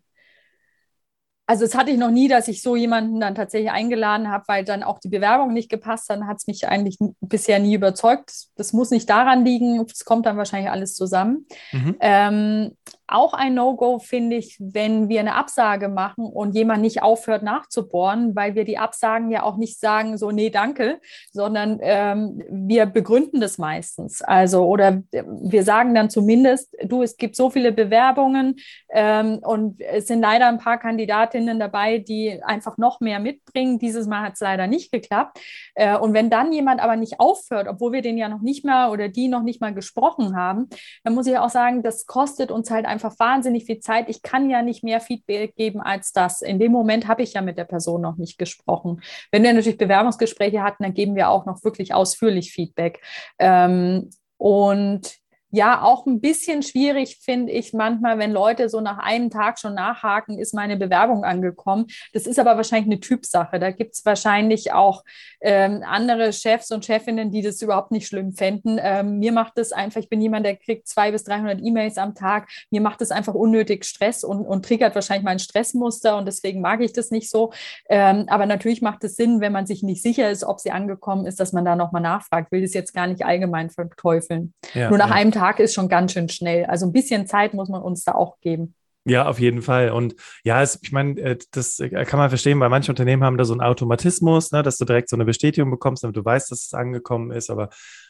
also 1.48 1.64
es 1.64 1.76
hatte 1.76 1.92
ich 1.92 1.98
noch 1.98 2.10
nie, 2.10 2.26
dass 2.26 2.48
ich 2.48 2.60
so 2.60 2.74
jemanden 2.74 3.20
dann 3.20 3.36
tatsächlich 3.36 3.70
eingeladen 3.70 4.30
habe, 4.30 4.44
weil 4.48 4.64
dann 4.64 4.82
auch 4.82 4.98
die 4.98 5.08
Bewerbung 5.08 5.52
nicht 5.52 5.70
gepasst 5.70 6.08
hat. 6.08 6.16
Dann 6.16 6.26
hat 6.26 6.38
es 6.38 6.48
mich 6.48 6.66
eigentlich 6.66 6.98
bisher 7.20 7.60
nie 7.60 7.74
überzeugt. 7.74 8.32
Das 8.56 8.72
muss 8.72 8.90
nicht 8.90 9.08
daran 9.08 9.44
liegen, 9.44 9.80
es 9.80 10.04
kommt 10.04 10.26
dann 10.26 10.36
wahrscheinlich 10.36 10.70
alles 10.70 10.94
zusammen. 10.94 11.46
Mhm. 11.70 11.96
Ähm, 12.00 12.76
auch 13.08 13.34
ein 13.34 13.54
No-Go 13.54 13.98
finde 13.98 14.36
ich, 14.36 14.56
wenn 14.58 15.08
wir 15.08 15.20
eine 15.20 15.34
Absage 15.34 15.88
machen 15.88 16.24
und 16.24 16.54
jemand 16.54 16.82
nicht 16.82 17.02
aufhört 17.02 17.42
nachzubohren, 17.42 18.34
weil 18.34 18.54
wir 18.54 18.64
die 18.64 18.78
Absagen 18.78 19.30
ja 19.30 19.42
auch 19.44 19.56
nicht 19.56 19.78
sagen, 19.78 20.18
so, 20.18 20.30
nee, 20.30 20.50
danke, 20.50 21.00
sondern 21.30 21.78
ähm, 21.82 22.42
wir 22.50 22.86
begründen 22.86 23.40
das 23.40 23.58
meistens. 23.58 24.22
Also, 24.22 24.64
oder 24.64 25.02
wir 25.12 25.62
sagen 25.62 25.94
dann 25.94 26.10
zumindest, 26.10 26.74
du, 26.82 27.02
es 27.02 27.16
gibt 27.16 27.36
so 27.36 27.50
viele 27.50 27.70
Bewerbungen 27.70 28.56
ähm, 28.90 29.38
und 29.42 29.80
es 29.80 30.08
sind 30.08 30.20
leider 30.20 30.48
ein 30.48 30.58
paar 30.58 30.78
Kandidatinnen 30.78 31.60
dabei, 31.60 31.98
die 31.98 32.42
einfach 32.42 32.76
noch 32.76 33.00
mehr 33.00 33.20
mitbringen. 33.20 33.78
Dieses 33.78 34.06
Mal 34.06 34.22
hat 34.22 34.34
es 34.34 34.40
leider 34.40 34.66
nicht 34.66 34.90
geklappt. 34.90 35.38
Äh, 35.74 35.96
und 35.96 36.12
wenn 36.12 36.30
dann 36.30 36.52
jemand 36.52 36.80
aber 36.80 36.96
nicht 36.96 37.20
aufhört, 37.20 37.68
obwohl 37.68 37.92
wir 37.92 38.02
den 38.02 38.18
ja 38.18 38.28
noch 38.28 38.40
nicht 38.40 38.64
mal 38.64 38.90
oder 38.90 39.08
die 39.08 39.28
noch 39.28 39.42
nicht 39.42 39.60
mal 39.60 39.74
gesprochen 39.74 40.36
haben, 40.36 40.68
dann 41.04 41.14
muss 41.14 41.26
ich 41.26 41.38
auch 41.38 41.50
sagen, 41.50 41.82
das 41.82 42.06
kostet 42.06 42.50
uns 42.50 42.70
halt 42.70 42.84
einfach 42.84 42.95
einfach 42.96 43.18
wahnsinnig 43.18 43.64
viel 43.66 43.80
Zeit. 43.80 44.08
Ich 44.08 44.22
kann 44.22 44.48
ja 44.48 44.62
nicht 44.62 44.82
mehr 44.82 45.00
Feedback 45.00 45.54
geben 45.54 45.80
als 45.80 46.12
das. 46.12 46.40
In 46.40 46.58
dem 46.58 46.72
Moment 46.72 47.06
habe 47.06 47.22
ich 47.22 47.34
ja 47.34 47.42
mit 47.42 47.58
der 47.58 47.64
Person 47.64 48.00
noch 48.00 48.16
nicht 48.16 48.38
gesprochen. 48.38 49.02
Wenn 49.30 49.42
wir 49.42 49.52
natürlich 49.52 49.78
Bewerbungsgespräche 49.78 50.62
hatten, 50.62 50.82
dann 50.82 50.94
geben 50.94 51.14
wir 51.14 51.28
auch 51.28 51.44
noch 51.44 51.62
wirklich 51.62 51.92
ausführlich 51.92 52.52
Feedback. 52.52 53.02
Ähm, 53.38 54.10
und 54.38 55.18
ja 55.50 55.82
auch 55.82 56.06
ein 56.06 56.20
bisschen 56.20 56.62
schwierig, 56.62 57.18
finde 57.22 57.52
ich 57.52 57.72
manchmal, 57.72 58.18
wenn 58.18 58.32
Leute 58.32 58.68
so 58.68 58.80
nach 58.80 58.98
einem 58.98 59.30
Tag 59.30 59.58
schon 59.58 59.74
nachhaken, 59.74 60.38
ist 60.38 60.54
meine 60.54 60.76
Bewerbung 60.76 61.24
angekommen. 61.24 61.86
Das 62.12 62.26
ist 62.26 62.38
aber 62.38 62.56
wahrscheinlich 62.56 62.86
eine 62.86 63.00
Typsache. 63.00 63.58
Da 63.58 63.70
gibt 63.70 63.94
es 63.94 64.04
wahrscheinlich 64.04 64.72
auch 64.72 65.04
ähm, 65.40 65.82
andere 65.86 66.32
Chefs 66.32 66.70
und 66.72 66.84
Chefinnen, 66.84 67.30
die 67.30 67.42
das 67.42 67.62
überhaupt 67.62 67.92
nicht 67.92 68.08
schlimm 68.08 68.32
fänden. 68.32 68.78
Ähm, 68.82 69.18
mir 69.18 69.32
macht 69.32 69.52
das 69.56 69.72
einfach, 69.72 70.00
ich 70.00 70.08
bin 70.08 70.20
jemand, 70.20 70.44
der 70.44 70.56
kriegt 70.56 70.88
zwei 70.88 71.12
bis 71.12 71.24
300 71.24 71.60
E-Mails 71.62 71.96
am 71.98 72.14
Tag. 72.14 72.48
Mir 72.70 72.80
macht 72.80 73.00
das 73.00 73.10
einfach 73.10 73.34
unnötig 73.34 73.84
Stress 73.84 74.24
und, 74.24 74.44
und 74.44 74.64
triggert 74.64 74.94
wahrscheinlich 74.94 75.24
mein 75.24 75.38
Stressmuster 75.38 76.16
und 76.16 76.26
deswegen 76.26 76.60
mag 76.60 76.80
ich 76.80 76.92
das 76.92 77.10
nicht 77.10 77.30
so. 77.30 77.52
Ähm, 77.88 78.24
aber 78.28 78.46
natürlich 78.46 78.82
macht 78.82 79.04
es 79.04 79.16
Sinn, 79.16 79.40
wenn 79.40 79.52
man 79.52 79.66
sich 79.66 79.82
nicht 79.82 80.02
sicher 80.02 80.30
ist, 80.30 80.42
ob 80.42 80.58
sie 80.58 80.72
angekommen 80.72 81.26
ist, 81.26 81.38
dass 81.38 81.52
man 81.52 81.64
da 81.64 81.76
nochmal 81.76 82.02
nachfragt. 82.02 82.48
Ich 82.48 82.52
will 82.52 82.62
das 82.62 82.74
jetzt 82.74 82.92
gar 82.92 83.06
nicht 83.06 83.24
allgemein 83.24 83.70
verteufeln. 83.70 84.54
Ja, 84.74 84.88
Nur 84.88 84.98
nach 84.98 85.10
ja. 85.10 85.14
einem 85.14 85.32
Tag 85.36 85.60
ist 85.60 85.74
schon 85.74 85.88
ganz 85.88 86.12
schön 86.12 86.28
schnell. 86.28 86.64
Also 86.66 86.86
ein 86.86 86.92
bisschen 86.92 87.26
Zeit 87.26 87.54
muss 87.54 87.68
man 87.68 87.82
uns 87.82 88.04
da 88.04 88.12
auch 88.12 88.40
geben. 88.40 88.74
Ja, 89.08 89.28
auf 89.28 89.38
jeden 89.38 89.62
Fall. 89.62 89.90
Und 89.90 90.16
ja, 90.42 90.60
es, 90.62 90.80
ich 90.82 90.90
meine, 90.90 91.20
äh, 91.20 91.38
das 91.52 91.78
äh, 91.78 92.04
kann 92.04 92.18
man 92.18 92.28
verstehen, 92.28 92.58
weil 92.58 92.70
manche 92.70 92.90
Unternehmen 92.90 93.22
haben 93.22 93.38
da 93.38 93.44
so 93.44 93.52
einen 93.52 93.60
Automatismus, 93.60 94.50
ne, 94.50 94.64
dass 94.64 94.78
du 94.78 94.84
direkt 94.84 95.08
so 95.08 95.16
eine 95.16 95.24
Bestätigung 95.24 95.70
bekommst, 95.70 96.02
damit 96.02 96.16
du 96.16 96.24
weißt, 96.24 96.50
dass 96.50 96.66
es 96.66 96.74
angekommen 96.74 97.30
ist. 97.30 97.48
Aber 97.48 97.68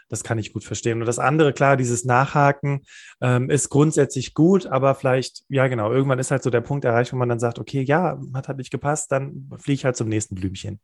das 0.09 0.25
kann 0.25 0.39
ich 0.39 0.55
gut 0.55 0.65
verstehen. 0.65 1.01
Und 1.01 1.07
das 1.07 1.19
andere, 1.19 1.53
klar, 1.53 1.77
dieses 1.77 2.07
Nachhaken 2.07 2.81
ähm, 3.21 3.51
ist 3.51 3.69
grundsätzlich 3.69 4.33
gut, 4.33 4.67
aber 4.67 4.95
vielleicht, 4.95 5.43
ja 5.49 5.67
genau, 5.69 5.93
irgendwann 5.93 6.19
ist 6.19 6.31
halt 6.31 6.43
so 6.43 6.49
der 6.49 6.63
Punkt 6.63 6.87
erreicht, 6.87 7.13
wo 7.13 7.17
man 7.17 7.29
dann 7.29 7.41
sagt, 7.41 7.59
okay, 7.59 7.83
ja, 7.83 8.19
hat 8.33 8.49
halt 8.49 8.57
nicht 8.59 8.71
gepasst, 8.71 9.13
dann 9.13 9.51
fliege 9.59 9.75
ich 9.75 9.85
halt 9.85 9.97
zum 9.97 10.09
nächsten 10.09 10.35
Blümchen. 10.35 10.81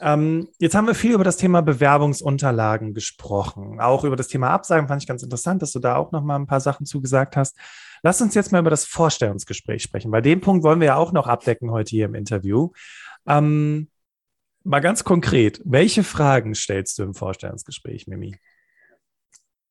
Ähm, 0.00 0.48
jetzt 0.58 0.74
haben 0.74 0.86
wir 0.86 0.94
viel 0.94 1.12
über 1.12 1.24
das 1.24 1.36
Thema 1.36 1.60
Bewerbungsunterlagen 1.60 2.94
gesprochen. 2.94 3.80
Auch 3.80 4.04
über 4.04 4.16
das 4.16 4.28
Thema 4.28 4.50
Absagen 4.50 4.88
fand 4.88 5.02
ich 5.02 5.08
ganz 5.08 5.22
interessant, 5.22 5.60
dass 5.62 5.72
du 5.72 5.78
da 5.78 5.96
auch 5.96 6.10
noch 6.12 6.22
mal 6.22 6.36
ein 6.36 6.46
paar 6.46 6.60
Sachen 6.60 6.86
zugesagt 6.86 7.36
hast. 7.36 7.56
Lass 8.02 8.20
uns 8.22 8.34
jetzt 8.34 8.50
mal 8.50 8.60
über 8.60 8.70
das 8.70 8.86
Vorstellungsgespräch 8.86 9.82
sprechen. 9.82 10.10
Bei 10.10 10.22
dem 10.22 10.40
Punkt 10.40 10.64
wollen 10.64 10.80
wir 10.80 10.86
ja 10.86 10.96
auch 10.96 11.12
noch 11.12 11.26
abdecken 11.26 11.70
heute 11.70 11.90
hier 11.90 12.06
im 12.06 12.14
Interview. 12.14 12.70
Ähm, 13.26 13.90
mal 14.64 14.80
ganz 14.80 15.04
konkret, 15.04 15.60
welche 15.64 16.02
Fragen 16.02 16.54
stellst 16.54 16.98
du 16.98 17.02
im 17.02 17.14
Vorstellungsgespräch, 17.14 18.06
Mimi? 18.06 18.36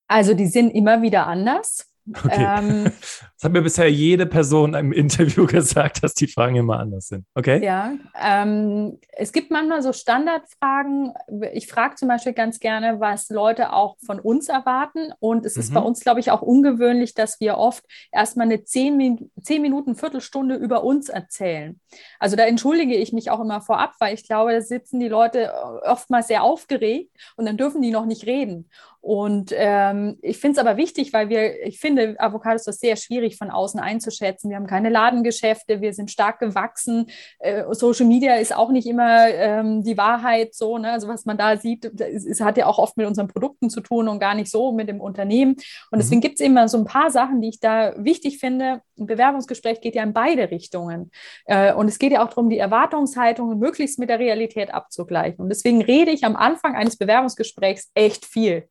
Also 0.08 0.36
die 0.36 0.48
sind 0.48 0.70
immer 0.72 1.02
wieder 1.02 1.28
anders. 1.28 1.89
Okay. 2.12 2.58
Ähm, 2.60 2.84
das 3.02 3.44
hat 3.44 3.52
mir 3.52 3.62
bisher 3.62 3.92
jede 3.92 4.26
Person 4.26 4.74
im 4.74 4.92
Interview 4.92 5.46
gesagt, 5.48 6.04
dass 6.04 6.14
die 6.14 6.28
Fragen 6.28 6.56
immer 6.56 6.80
anders 6.80 7.08
sind. 7.08 7.26
Okay. 7.36 7.64
Ja, 7.64 7.94
ähm, 8.20 9.00
es 9.12 9.32
gibt 9.32 9.52
manchmal 9.52 9.82
so 9.82 9.94
Standardfragen. 9.94 11.14
Ich 11.54 11.68
frage 11.68 11.96
zum 11.96 12.08
Beispiel 12.08 12.34
ganz 12.34 12.60
gerne, 12.60 13.00
was 13.00 13.30
Leute 13.30 13.74
auch 13.74 13.98
von 14.06 14.20
uns 14.20 14.50
erwarten. 14.50 15.12
Und 15.20 15.46
es 15.46 15.58
ist 15.58 15.70
mhm. 15.72 15.76
bei 15.76 15.82
uns, 15.82 16.00
glaube 16.02 16.20
ich, 16.20 16.32
auch 16.32 16.42
ungewöhnlich, 16.42 17.14
dass 17.14 17.40
wir 17.40 17.58
oft 17.58 17.84
erstmal 18.12 18.48
eine 18.48 18.64
zehn, 18.64 18.98
Min 18.98 19.32
zehn 19.42 19.62
Minuten, 19.62 19.96
Viertelstunde 19.96 20.56
über 20.56 20.84
uns 20.84 21.10
erzählen. 21.10 21.80
Also 22.20 22.36
da 22.36 22.46
entschuldige 22.46 22.96
ich 22.96 23.14
mich 23.14 23.32
auch 23.32 23.40
immer 23.40 23.62
vorab, 23.62 23.96
weil 24.00 24.14
ich 24.14 24.26
glaube, 24.26 24.52
da 24.54 24.62
sitzen 24.62 25.00
die 25.00 25.08
Leute 25.08 25.54
oftmals 25.84 26.28
sehr 26.28 26.44
aufgeregt 26.44 27.12
und 27.36 27.46
dann 27.46 27.58
dürfen 27.58 27.82
die 27.82 27.92
noch 27.92 28.06
nicht 28.06 28.26
reden. 28.26 28.70
Und 29.02 29.54
ähm, 29.56 30.18
ich 30.22 30.40
finde 30.40 30.60
es 30.60 30.66
aber 30.66 30.78
wichtig, 30.78 31.14
weil 31.14 31.30
wir, 31.30 31.66
ich 31.66 31.80
finde, 31.80 32.16
Avocados 32.20 32.68
ist 32.68 32.82
sehr 32.82 32.98
schwierig 32.98 33.38
von 33.38 33.50
außen 33.50 33.80
einzuschätzen. 33.80 34.50
Wir 34.50 34.58
haben 34.58 34.68
keine 34.68 34.90
Ladengeschäfte, 34.90 35.80
wir 35.80 35.94
sind 35.94 36.12
stark 36.12 36.40
gewachsen. 36.40 37.10
Äh, 37.40 37.64
Social 37.72 38.06
Media 38.06 38.36
ist 38.36 38.54
auch 38.54 38.72
nicht 38.72 38.88
immer 38.88 39.28
ähm, 39.30 39.84
die 39.84 39.98
Wahrheit 39.98 40.54
so. 40.54 40.78
Ne? 40.78 40.92
Also 40.92 41.08
was 41.08 41.26
man 41.26 41.38
da 41.38 41.56
sieht, 41.56 41.86
es, 41.86 42.26
es, 42.26 42.42
hat 42.42 42.58
ja 42.58 42.66
auch 42.66 42.78
oft 42.78 42.98
mit 42.98 43.08
unseren 43.08 43.28
Produkten 43.28 43.70
zu 43.70 43.80
tun 43.80 44.10
und 44.10 44.20
gar 44.20 44.36
nicht 44.36 44.52
so 44.52 44.74
mit 44.74 44.90
dem 44.90 45.00
Unternehmen. 45.00 45.54
Und 45.54 45.98
mhm. 45.98 46.00
deswegen 46.00 46.22
gibt 46.22 46.40
es 46.40 46.46
immer 46.46 46.68
so 46.68 46.78
ein 46.78 46.86
paar 46.86 47.10
Sachen, 47.10 47.42
die 47.42 47.50
ich 47.50 47.60
da 47.60 47.94
wichtig 47.98 48.40
finde. 48.40 48.82
Ein 49.00 49.06
Bewerbungsgespräch 49.06 49.82
geht 49.82 49.96
ja 49.96 50.04
in 50.04 50.14
beide 50.14 50.52
Richtungen. 50.52 51.12
Äh, 51.46 51.74
und 51.74 51.88
es 51.88 52.00
geht 52.00 52.12
ja 52.12 52.24
auch 52.24 52.30
darum, 52.30 52.50
die 52.50 52.58
Erwartungshaltungen 52.58 53.58
möglichst 53.58 54.00
mit 54.00 54.10
der 54.10 54.20
Realität 54.20 54.74
abzugleichen. 54.74 55.42
Und 55.42 55.50
deswegen 55.50 55.82
rede 55.82 56.12
ich 56.12 56.24
am 56.24 56.36
Anfang 56.36 56.76
eines 56.76 56.98
Bewerbungsgesprächs 56.98 57.92
echt 57.94 58.26
viel. 58.26 58.68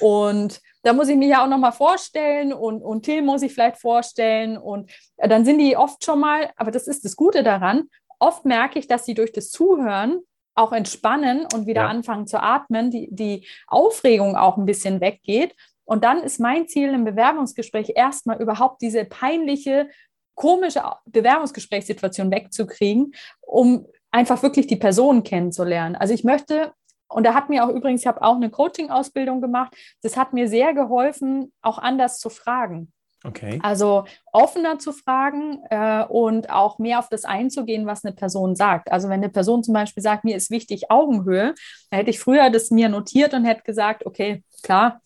Und 0.00 0.60
da 0.82 0.92
muss 0.92 1.08
ich 1.08 1.16
mich 1.16 1.28
ja 1.28 1.44
auch 1.44 1.48
nochmal 1.48 1.72
vorstellen 1.72 2.52
und, 2.52 2.82
und 2.82 3.02
Till 3.02 3.22
muss 3.22 3.42
ich 3.42 3.52
vielleicht 3.52 3.80
vorstellen. 3.80 4.56
Und 4.56 4.90
dann 5.16 5.44
sind 5.44 5.58
die 5.58 5.76
oft 5.76 6.04
schon 6.04 6.20
mal, 6.20 6.50
aber 6.56 6.70
das 6.70 6.86
ist 6.86 7.04
das 7.04 7.16
Gute 7.16 7.42
daran, 7.42 7.88
oft 8.18 8.44
merke 8.44 8.78
ich, 8.78 8.86
dass 8.86 9.04
sie 9.04 9.14
durch 9.14 9.32
das 9.32 9.50
Zuhören 9.50 10.20
auch 10.54 10.72
entspannen 10.72 11.46
und 11.52 11.66
wieder 11.66 11.82
ja. 11.82 11.88
anfangen 11.88 12.26
zu 12.26 12.42
atmen, 12.42 12.90
die, 12.90 13.08
die 13.10 13.46
Aufregung 13.66 14.36
auch 14.36 14.56
ein 14.56 14.64
bisschen 14.64 15.00
weggeht. 15.00 15.54
Und 15.86 16.04
dann 16.04 16.22
ist 16.22 16.40
mein 16.40 16.68
Ziel 16.68 16.92
im 16.92 17.04
Bewerbungsgespräch 17.04 17.92
erstmal 17.94 18.42
überhaupt 18.42 18.82
diese 18.82 19.04
peinliche, 19.06 19.88
komische 20.34 20.82
Bewerbungsgesprächssituation 21.06 22.30
wegzukriegen, 22.30 23.14
um 23.40 23.86
einfach 24.10 24.42
wirklich 24.42 24.66
die 24.66 24.76
Person 24.76 25.22
kennenzulernen. 25.22 25.96
Also 25.96 26.12
ich 26.12 26.24
möchte 26.24 26.72
und 27.08 27.24
da 27.24 27.34
hat 27.34 27.48
mir 27.48 27.64
auch 27.64 27.68
übrigens, 27.68 28.00
ich 28.00 28.06
habe 28.06 28.22
auch 28.22 28.34
eine 28.34 28.50
Coaching-Ausbildung 28.50 29.40
gemacht, 29.40 29.74
das 30.02 30.16
hat 30.16 30.32
mir 30.32 30.48
sehr 30.48 30.74
geholfen, 30.74 31.52
auch 31.62 31.78
anders 31.78 32.18
zu 32.18 32.30
fragen. 32.30 32.92
Okay. 33.24 33.58
Also 33.62 34.04
offener 34.32 34.78
zu 34.78 34.92
fragen 34.92 35.60
äh, 35.70 36.04
und 36.04 36.50
auch 36.50 36.78
mehr 36.78 36.98
auf 36.98 37.08
das 37.08 37.24
einzugehen, 37.24 37.86
was 37.86 38.04
eine 38.04 38.14
Person 38.14 38.54
sagt. 38.54 38.92
Also 38.92 39.08
wenn 39.08 39.20
eine 39.20 39.30
Person 39.30 39.64
zum 39.64 39.74
Beispiel 39.74 40.02
sagt, 40.02 40.24
mir 40.24 40.36
ist 40.36 40.50
wichtig 40.50 40.90
Augenhöhe, 40.90 41.54
dann 41.90 41.98
hätte 41.98 42.10
ich 42.10 42.20
früher 42.20 42.50
das 42.50 42.70
mir 42.70 42.88
notiert 42.88 43.34
und 43.34 43.44
hätte 43.44 43.62
gesagt, 43.62 44.06
okay, 44.06 44.44
klar, 44.62 45.00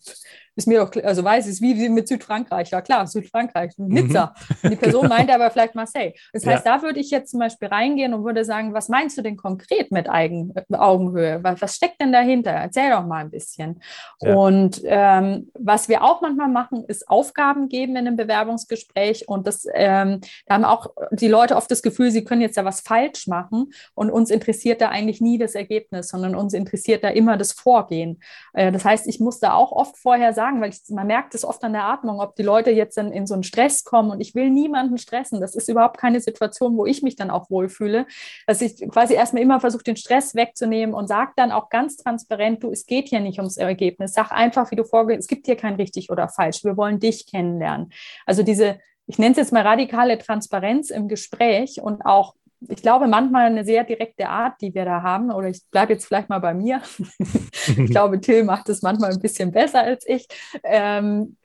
ist 0.61 0.67
mir 0.67 0.79
doch, 0.79 1.03
also 1.03 1.23
weiß 1.23 1.47
es, 1.47 1.61
wie 1.61 1.89
mit 1.89 2.07
Südfrankreich. 2.07 2.69
Ja 2.69 2.81
klar, 2.81 3.07
Südfrankreich, 3.07 3.73
Nizza. 3.77 4.33
Mhm. 4.35 4.55
Und 4.63 4.69
die 4.71 4.75
Person 4.75 5.07
meinte 5.09 5.33
aber 5.33 5.49
vielleicht 5.49 5.75
Marseille. 5.75 6.13
Das 6.33 6.45
heißt, 6.45 6.65
ja. 6.65 6.77
da 6.77 6.83
würde 6.83 6.99
ich 6.99 7.09
jetzt 7.09 7.31
zum 7.31 7.39
Beispiel 7.39 7.67
reingehen 7.67 8.13
und 8.13 8.23
würde 8.23 8.45
sagen, 8.45 8.73
was 8.73 8.89
meinst 8.89 9.17
du 9.17 9.21
denn 9.21 9.37
konkret 9.37 9.91
mit 9.91 10.09
Eigen, 10.09 10.53
äh, 10.55 10.75
Augenhöhe? 10.75 11.39
Was, 11.43 11.61
was, 11.61 11.75
steckt 11.75 11.99
denn 11.99 12.11
dahinter? 12.11 12.51
Erzähl 12.51 12.91
doch 12.91 13.05
mal 13.05 13.23
ein 13.23 13.31
bisschen. 13.31 13.81
Ja. 14.21 14.35
Und 14.35 14.81
ähm, 14.85 15.49
was 15.53 15.89
wir 15.89 16.03
auch 16.03 16.21
manchmal 16.21 16.49
machen, 16.49 16.85
ist 16.87 17.09
Aufgaben 17.09 17.67
geben 17.67 17.95
in 17.95 18.07
einem 18.07 18.17
Bewerbungsgespräch. 18.17 19.27
Und 19.27 19.47
das, 19.47 19.65
ähm, 19.73 20.21
da 20.45 20.55
haben 20.55 20.65
auch 20.65 20.87
die 21.11 21.27
Leute 21.27 21.55
oft 21.55 21.71
das 21.71 21.81
Gefühl, 21.81 22.11
sie 22.11 22.23
können 22.23 22.41
jetzt 22.41 22.57
da 22.57 22.65
was 22.65 22.81
falsch 22.81 23.27
machen. 23.27 23.71
Und 23.95 24.11
uns 24.11 24.29
interessiert 24.29 24.81
da 24.81 24.89
eigentlich 24.89 25.21
nie 25.21 25.37
das 25.37 25.55
Ergebnis, 25.55 26.09
sondern 26.09 26.35
uns 26.35 26.53
interessiert 26.53 27.03
da 27.03 27.09
immer 27.09 27.37
das 27.37 27.51
Vorgehen. 27.51 28.21
Äh, 28.53 28.71
das 28.71 28.85
heißt, 28.85 29.07
ich 29.07 29.19
muss 29.19 29.39
da 29.39 29.53
auch 29.53 29.71
oft 29.71 29.97
vorher 29.97 30.33
sagen, 30.33 30.50
sagen, 30.51 30.61
weil 30.61 30.71
ich, 30.71 30.81
man 30.89 31.07
merkt 31.07 31.33
es 31.35 31.45
oft 31.45 31.63
an 31.63 31.73
der 31.73 31.85
Atmung, 31.85 32.19
ob 32.19 32.35
die 32.35 32.43
Leute 32.43 32.71
jetzt 32.71 32.97
dann 32.97 33.11
in 33.11 33.25
so 33.25 33.33
einen 33.33 33.43
Stress 33.43 33.83
kommen 33.83 34.11
und 34.11 34.19
ich 34.19 34.35
will 34.35 34.49
niemanden 34.49 34.97
stressen. 34.97 35.39
Das 35.39 35.55
ist 35.55 35.69
überhaupt 35.69 35.97
keine 35.97 36.19
Situation, 36.19 36.77
wo 36.77 36.85
ich 36.85 37.01
mich 37.01 37.15
dann 37.15 37.29
auch 37.29 37.49
wohlfühle, 37.49 38.05
dass 38.47 38.61
ich 38.61 38.77
quasi 38.89 39.13
erstmal 39.13 39.43
immer 39.43 39.59
versuche, 39.59 39.83
den 39.83 39.95
Stress 39.95 40.35
wegzunehmen 40.35 40.93
und 40.93 41.07
sage 41.07 41.31
dann 41.35 41.51
auch 41.51 41.69
ganz 41.69 41.97
transparent, 41.97 42.63
du, 42.63 42.71
es 42.71 42.85
geht 42.85 43.09
hier 43.09 43.19
nicht 43.19 43.39
ums 43.39 43.57
Ergebnis. 43.57 44.13
Sag 44.13 44.31
einfach, 44.31 44.71
wie 44.71 44.75
du 44.75 44.83
vorgehst, 44.83 45.21
es 45.21 45.27
gibt 45.27 45.45
hier 45.45 45.55
kein 45.55 45.75
richtig 45.75 46.09
oder 46.09 46.27
falsch. 46.27 46.63
Wir 46.63 46.77
wollen 46.77 46.99
dich 46.99 47.27
kennenlernen. 47.27 47.91
Also 48.25 48.43
diese, 48.43 48.79
ich 49.07 49.17
nenne 49.17 49.31
es 49.31 49.37
jetzt 49.37 49.53
mal 49.53 49.65
radikale 49.65 50.17
Transparenz 50.17 50.89
im 50.89 51.07
Gespräch 51.07 51.81
und 51.81 52.05
auch 52.05 52.35
ich 52.67 52.81
glaube, 52.81 53.07
manchmal 53.07 53.47
eine 53.47 53.63
sehr 53.63 53.83
direkte 53.83 54.29
Art, 54.29 54.61
die 54.61 54.73
wir 54.73 54.85
da 54.85 55.01
haben. 55.01 55.31
Oder 55.31 55.49
ich 55.49 55.61
bleibe 55.71 55.93
jetzt 55.93 56.05
vielleicht 56.05 56.29
mal 56.29 56.39
bei 56.39 56.53
mir. 56.53 56.81
ich 57.67 57.89
glaube, 57.89 58.21
Till 58.21 58.43
macht 58.43 58.69
es 58.69 58.81
manchmal 58.81 59.11
ein 59.11 59.19
bisschen 59.19 59.51
besser 59.51 59.81
als 59.81 60.07
ich. 60.07 60.27
Ähm, 60.63 61.37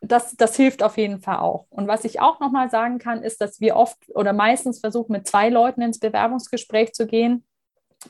das, 0.00 0.36
das 0.36 0.56
hilft 0.56 0.82
auf 0.82 0.96
jeden 0.98 1.20
Fall 1.20 1.38
auch. 1.38 1.66
Und 1.70 1.88
was 1.88 2.04
ich 2.04 2.20
auch 2.20 2.40
nochmal 2.40 2.70
sagen 2.70 2.98
kann, 2.98 3.22
ist, 3.22 3.40
dass 3.40 3.60
wir 3.60 3.76
oft 3.76 3.96
oder 4.14 4.32
meistens 4.32 4.80
versuchen, 4.80 5.12
mit 5.12 5.26
zwei 5.26 5.48
Leuten 5.48 5.82
ins 5.82 5.98
Bewerbungsgespräch 5.98 6.92
zu 6.92 7.06
gehen 7.06 7.44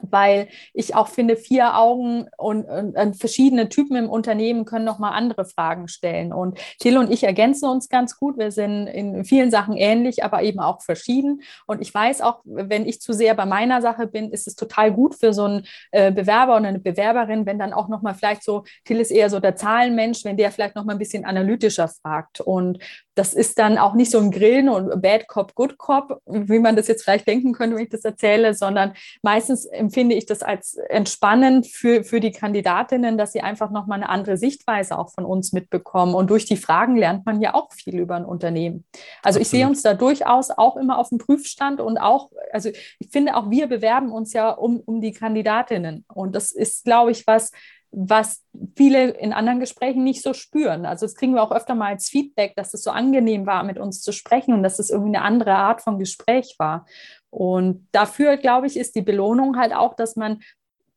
weil 0.02 0.48
ich 0.72 0.94
auch 0.94 1.08
finde, 1.08 1.36
vier 1.36 1.76
Augen 1.76 2.28
und, 2.36 2.64
und, 2.64 2.96
und, 2.96 3.16
verschiedene 3.16 3.68
Typen 3.68 3.96
im 3.96 4.10
Unternehmen 4.10 4.64
können 4.64 4.84
nochmal 4.84 5.12
andere 5.12 5.44
Fragen 5.44 5.88
stellen. 5.88 6.32
Und 6.32 6.58
Till 6.80 6.98
und 6.98 7.10
ich 7.10 7.24
ergänzen 7.24 7.68
uns 7.68 7.88
ganz 7.88 8.18
gut. 8.18 8.38
Wir 8.38 8.50
sind 8.50 8.86
in 8.86 9.24
vielen 9.24 9.50
Sachen 9.50 9.76
ähnlich, 9.76 10.24
aber 10.24 10.42
eben 10.42 10.60
auch 10.60 10.82
verschieden. 10.82 11.42
Und 11.66 11.80
ich 11.80 11.92
weiß 11.92 12.20
auch, 12.20 12.40
wenn 12.44 12.86
ich 12.86 13.00
zu 13.00 13.12
sehr 13.12 13.34
bei 13.34 13.46
meiner 13.46 13.82
Sache 13.82 14.06
bin, 14.06 14.30
ist 14.30 14.46
es 14.46 14.54
total 14.54 14.92
gut 14.92 15.14
für 15.14 15.32
so 15.32 15.44
einen 15.44 15.66
äh, 15.90 16.12
Bewerber 16.12 16.56
oder 16.56 16.68
eine 16.68 16.78
Bewerberin, 16.78 17.46
wenn 17.46 17.58
dann 17.58 17.72
auch 17.72 17.88
nochmal 17.88 18.14
vielleicht 18.14 18.42
so, 18.42 18.64
Till 18.84 19.00
ist 19.00 19.10
eher 19.10 19.30
so 19.30 19.40
der 19.40 19.56
Zahlenmensch, 19.56 20.24
wenn 20.24 20.36
der 20.36 20.50
vielleicht 20.50 20.76
nochmal 20.76 20.96
ein 20.96 20.98
bisschen 20.98 21.24
analytischer 21.24 21.88
fragt. 21.88 22.40
Und 22.40 22.78
das 23.14 23.32
ist 23.34 23.58
dann 23.58 23.78
auch 23.78 23.94
nicht 23.94 24.10
so 24.10 24.18
ein 24.18 24.30
Grillen 24.30 24.68
und 24.68 25.00
Bad 25.00 25.28
Cop, 25.28 25.54
Good 25.54 25.78
Cop, 25.78 26.20
wie 26.26 26.58
man 26.58 26.76
das 26.76 26.88
jetzt 26.88 27.04
vielleicht 27.04 27.26
denken 27.26 27.52
könnte, 27.52 27.76
wenn 27.76 27.84
ich 27.84 27.90
das 27.90 28.04
erzähle, 28.04 28.54
sondern 28.54 28.94
meistens 29.22 29.68
empfinde 29.84 30.14
ich 30.14 30.26
das 30.26 30.42
als 30.42 30.76
entspannend 30.88 31.66
für, 31.66 32.04
für 32.04 32.20
die 32.20 32.32
Kandidatinnen, 32.32 33.16
dass 33.16 33.32
sie 33.32 33.40
einfach 33.40 33.70
nochmal 33.70 33.98
eine 33.98 34.08
andere 34.08 34.36
Sichtweise 34.36 34.98
auch 34.98 35.12
von 35.12 35.24
uns 35.24 35.52
mitbekommen. 35.52 36.14
Und 36.14 36.30
durch 36.30 36.46
die 36.46 36.56
Fragen 36.56 36.96
lernt 36.96 37.26
man 37.26 37.40
ja 37.40 37.54
auch 37.54 37.72
viel 37.72 37.98
über 37.98 38.16
ein 38.16 38.24
Unternehmen. 38.24 38.84
Also 39.22 39.38
Absolut. 39.38 39.42
ich 39.42 39.48
sehe 39.48 39.66
uns 39.66 39.82
da 39.82 39.94
durchaus 39.94 40.50
auch 40.50 40.76
immer 40.76 40.98
auf 40.98 41.10
dem 41.10 41.18
Prüfstand 41.18 41.80
und 41.80 41.98
auch, 41.98 42.30
also 42.52 42.70
ich 42.70 43.08
finde 43.10 43.36
auch 43.36 43.50
wir 43.50 43.66
bewerben 43.66 44.10
uns 44.10 44.32
ja 44.32 44.50
um, 44.50 44.80
um 44.80 45.00
die 45.00 45.12
Kandidatinnen. 45.12 46.04
Und 46.12 46.34
das 46.34 46.50
ist, 46.50 46.84
glaube 46.84 47.10
ich, 47.10 47.26
was, 47.26 47.52
was 47.90 48.42
viele 48.76 49.10
in 49.10 49.32
anderen 49.32 49.60
Gesprächen 49.60 50.04
nicht 50.04 50.22
so 50.22 50.34
spüren. 50.34 50.86
Also 50.86 51.06
das 51.06 51.14
kriegen 51.14 51.34
wir 51.34 51.42
auch 51.42 51.52
öfter 51.52 51.74
mal 51.74 51.92
als 51.92 52.08
Feedback, 52.08 52.54
dass 52.56 52.74
es 52.74 52.82
so 52.82 52.90
angenehm 52.90 53.46
war, 53.46 53.62
mit 53.62 53.78
uns 53.78 54.02
zu 54.02 54.12
sprechen 54.12 54.54
und 54.54 54.62
dass 54.62 54.78
es 54.78 54.90
irgendwie 54.90 55.16
eine 55.16 55.24
andere 55.24 55.54
Art 55.54 55.82
von 55.82 55.98
Gespräch 55.98 56.56
war. 56.58 56.86
Und 57.34 57.88
dafür, 57.90 58.36
glaube 58.36 58.68
ich, 58.68 58.76
ist 58.76 58.94
die 58.94 59.02
Belohnung 59.02 59.56
halt 59.56 59.74
auch, 59.74 59.94
dass 59.94 60.14
man 60.14 60.40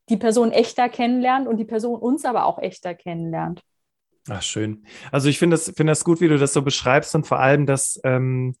die 0.08 0.16
Person 0.16 0.52
echter 0.52 0.88
kennenlernt 0.88 1.48
und 1.48 1.56
die 1.56 1.64
Person 1.64 1.98
uns 1.98 2.24
aber 2.24 2.46
auch 2.46 2.60
echter 2.60 2.94
kennenlernt. 2.94 3.62
Ach, 4.28 4.42
schön. 4.42 4.86
Also 5.10 5.28
ich 5.28 5.38
finde 5.38 5.54
das, 5.54 5.64
finde 5.64 5.90
das 5.90 6.04
gut, 6.04 6.20
wie 6.20 6.28
du 6.28 6.38
das 6.38 6.52
so 6.52 6.62
beschreibst 6.62 7.14
und 7.16 7.26
vor 7.26 7.40
allem, 7.40 7.66
dass 7.66 8.00
ähm, 8.04 8.54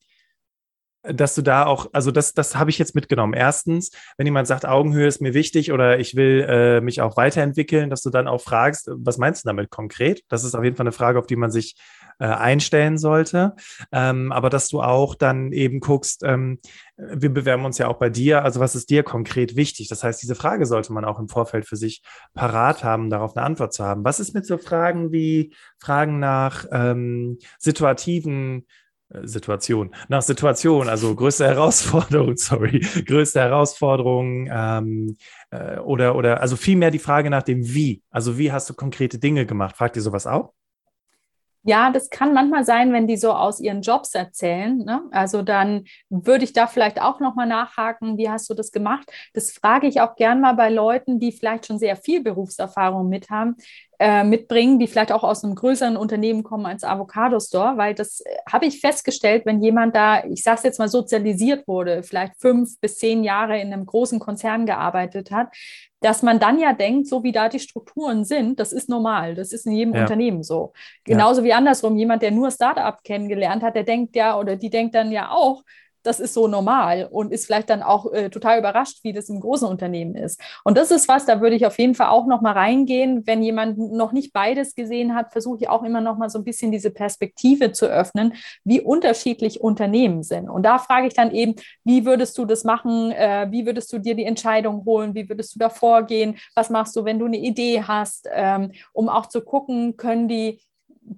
dass 1.02 1.34
du 1.34 1.42
da 1.42 1.64
auch, 1.66 1.88
also 1.92 2.10
das, 2.10 2.34
das 2.34 2.56
habe 2.56 2.70
ich 2.70 2.78
jetzt 2.78 2.94
mitgenommen. 2.94 3.32
Erstens, 3.32 3.92
wenn 4.16 4.26
jemand 4.26 4.48
sagt, 4.48 4.66
Augenhöhe 4.66 5.06
ist 5.06 5.20
mir 5.20 5.32
wichtig 5.32 5.72
oder 5.72 6.00
ich 6.00 6.16
will 6.16 6.44
äh, 6.48 6.80
mich 6.80 7.00
auch 7.00 7.16
weiterentwickeln, 7.16 7.88
dass 7.88 8.02
du 8.02 8.10
dann 8.10 8.26
auch 8.26 8.40
fragst, 8.40 8.90
was 8.92 9.16
meinst 9.16 9.44
du 9.44 9.48
damit 9.48 9.70
konkret? 9.70 10.22
Das 10.28 10.44
ist 10.44 10.54
auf 10.54 10.64
jeden 10.64 10.76
Fall 10.76 10.84
eine 10.84 10.92
Frage, 10.92 11.18
auf 11.18 11.26
die 11.26 11.36
man 11.36 11.50
sich 11.50 11.76
äh, 12.18 12.26
einstellen 12.26 12.98
sollte. 12.98 13.54
Ähm, 13.92 14.32
aber 14.32 14.50
dass 14.50 14.68
du 14.68 14.82
auch 14.82 15.14
dann 15.14 15.52
eben 15.52 15.80
guckst, 15.80 16.22
ähm, 16.24 16.58
wir 16.96 17.32
bewerben 17.32 17.64
uns 17.64 17.78
ja 17.78 17.88
auch 17.88 17.98
bei 17.98 18.10
dir, 18.10 18.44
also 18.44 18.60
was 18.60 18.74
ist 18.74 18.90
dir 18.90 19.02
konkret 19.02 19.56
wichtig? 19.56 19.88
Das 19.88 20.02
heißt, 20.02 20.20
diese 20.20 20.34
Frage 20.34 20.66
sollte 20.66 20.92
man 20.92 21.04
auch 21.04 21.18
im 21.18 21.28
Vorfeld 21.28 21.66
für 21.66 21.76
sich 21.76 22.02
parat 22.34 22.82
haben, 22.82 23.10
darauf 23.10 23.36
eine 23.36 23.46
Antwort 23.46 23.72
zu 23.72 23.84
haben. 23.84 24.04
Was 24.04 24.20
ist 24.20 24.34
mit 24.34 24.46
so 24.46 24.58
Fragen 24.58 25.12
wie 25.12 25.54
Fragen 25.78 26.18
nach 26.18 26.66
ähm, 26.72 27.38
situativen 27.58 28.66
äh, 29.10 29.26
Situation. 29.26 29.94
Nach 30.08 30.22
Situation, 30.22 30.88
also 30.88 31.14
größte 31.14 31.46
Herausforderung, 31.46 32.36
sorry, 32.36 32.80
größte 32.80 33.40
Herausforderung 33.40 34.48
ähm, 34.50 35.16
äh, 35.50 35.78
oder, 35.78 36.14
oder 36.16 36.40
also 36.40 36.56
vielmehr 36.56 36.90
die 36.90 36.98
Frage 36.98 37.30
nach 37.30 37.42
dem 37.42 37.62
Wie. 37.62 38.02
Also 38.10 38.38
wie 38.38 38.52
hast 38.52 38.68
du 38.68 38.74
konkrete 38.74 39.18
Dinge 39.18 39.46
gemacht? 39.46 39.76
Fragt 39.76 39.96
ihr 39.96 40.02
sowas 40.02 40.26
auch? 40.26 40.52
Ja, 41.68 41.90
das 41.90 42.08
kann 42.08 42.32
manchmal 42.32 42.64
sein, 42.64 42.94
wenn 42.94 43.06
die 43.06 43.18
so 43.18 43.30
aus 43.30 43.60
ihren 43.60 43.82
Jobs 43.82 44.14
erzählen. 44.14 44.78
Ne? 44.78 45.02
Also 45.10 45.42
dann 45.42 45.84
würde 46.08 46.44
ich 46.44 46.54
da 46.54 46.66
vielleicht 46.66 46.98
auch 46.98 47.20
nochmal 47.20 47.46
nachhaken, 47.46 48.16
wie 48.16 48.30
hast 48.30 48.48
du 48.48 48.54
das 48.54 48.72
gemacht? 48.72 49.06
Das 49.34 49.52
frage 49.52 49.86
ich 49.86 50.00
auch 50.00 50.16
gern 50.16 50.40
mal 50.40 50.54
bei 50.54 50.70
Leuten, 50.70 51.20
die 51.20 51.30
vielleicht 51.30 51.66
schon 51.66 51.78
sehr 51.78 51.96
viel 51.96 52.22
Berufserfahrung 52.22 53.10
mit 53.10 53.28
haben, 53.28 53.56
äh, 54.00 54.22
mitbringen, 54.22 54.78
die 54.78 54.86
vielleicht 54.86 55.10
auch 55.10 55.24
aus 55.24 55.42
einem 55.42 55.56
größeren 55.56 55.96
Unternehmen 55.96 56.44
kommen 56.44 56.66
als 56.66 56.84
Avocado 56.84 57.40
Store, 57.40 57.76
weil 57.76 57.94
das 57.94 58.20
äh, 58.20 58.36
habe 58.50 58.66
ich 58.66 58.80
festgestellt, 58.80 59.44
wenn 59.44 59.60
jemand 59.60 59.96
da, 59.96 60.24
ich 60.24 60.42
sage 60.42 60.58
es 60.58 60.62
jetzt 60.62 60.78
mal, 60.78 60.88
sozialisiert 60.88 61.66
wurde, 61.66 62.04
vielleicht 62.04 62.40
fünf 62.40 62.78
bis 62.80 62.98
zehn 62.98 63.24
Jahre 63.24 63.60
in 63.60 63.72
einem 63.72 63.86
großen 63.86 64.20
Konzern 64.20 64.66
gearbeitet 64.66 65.32
hat, 65.32 65.48
dass 66.00 66.22
man 66.22 66.38
dann 66.38 66.60
ja 66.60 66.74
denkt, 66.74 67.08
so 67.08 67.24
wie 67.24 67.32
da 67.32 67.48
die 67.48 67.58
Strukturen 67.58 68.24
sind, 68.24 68.60
das 68.60 68.72
ist 68.72 68.88
normal, 68.88 69.34
das 69.34 69.52
ist 69.52 69.66
in 69.66 69.72
jedem 69.72 69.94
ja. 69.94 70.02
Unternehmen 70.02 70.44
so. 70.44 70.72
Genauso 71.04 71.40
ja. 71.40 71.46
wie 71.46 71.52
andersrum, 71.54 71.96
jemand, 71.96 72.22
der 72.22 72.30
nur 72.30 72.52
Startup 72.52 73.02
kennengelernt 73.02 73.64
hat, 73.64 73.74
der 73.74 73.84
denkt 73.84 74.14
ja 74.14 74.38
oder 74.38 74.54
die 74.54 74.70
denkt 74.70 74.94
dann 74.94 75.10
ja 75.10 75.30
auch, 75.30 75.64
das 76.08 76.20
ist 76.20 76.32
so 76.32 76.48
normal 76.48 77.06
und 77.10 77.32
ist 77.32 77.46
vielleicht 77.46 77.68
dann 77.68 77.82
auch 77.82 78.10
äh, 78.12 78.30
total 78.30 78.58
überrascht, 78.58 79.00
wie 79.02 79.12
das 79.12 79.28
im 79.28 79.40
großen 79.40 79.68
Unternehmen 79.68 80.14
ist. 80.14 80.40
Und 80.64 80.78
das 80.78 80.90
ist 80.90 81.06
was, 81.06 81.26
da 81.26 81.42
würde 81.42 81.54
ich 81.54 81.66
auf 81.66 81.78
jeden 81.78 81.94
Fall 81.94 82.08
auch 82.08 82.26
noch 82.26 82.40
mal 82.40 82.52
reingehen. 82.52 83.26
Wenn 83.26 83.42
jemand 83.42 83.78
noch 83.78 84.12
nicht 84.12 84.32
beides 84.32 84.74
gesehen 84.74 85.14
hat, 85.14 85.32
versuche 85.32 85.58
ich 85.60 85.68
auch 85.68 85.82
immer 85.82 86.00
noch 86.00 86.16
mal 86.16 86.30
so 86.30 86.38
ein 86.38 86.44
bisschen 86.44 86.72
diese 86.72 86.90
Perspektive 86.90 87.72
zu 87.72 87.86
öffnen, 87.86 88.32
wie 88.64 88.80
unterschiedlich 88.80 89.60
Unternehmen 89.60 90.22
sind. 90.22 90.48
Und 90.48 90.62
da 90.62 90.78
frage 90.78 91.08
ich 91.08 91.14
dann 91.14 91.30
eben, 91.30 91.56
wie 91.84 92.06
würdest 92.06 92.38
du 92.38 92.46
das 92.46 92.64
machen? 92.64 93.12
Äh, 93.12 93.48
wie 93.50 93.66
würdest 93.66 93.92
du 93.92 93.98
dir 93.98 94.14
die 94.14 94.24
Entscheidung 94.24 94.84
holen? 94.86 95.14
Wie 95.14 95.28
würdest 95.28 95.54
du 95.54 95.58
da 95.58 95.68
vorgehen? 95.68 96.38
Was 96.54 96.70
machst 96.70 96.96
du, 96.96 97.04
wenn 97.04 97.18
du 97.18 97.26
eine 97.26 97.38
Idee 97.38 97.82
hast? 97.82 98.28
Ähm, 98.32 98.72
um 98.94 99.10
auch 99.10 99.26
zu 99.26 99.42
gucken, 99.42 99.98
können 99.98 100.26
die 100.26 100.60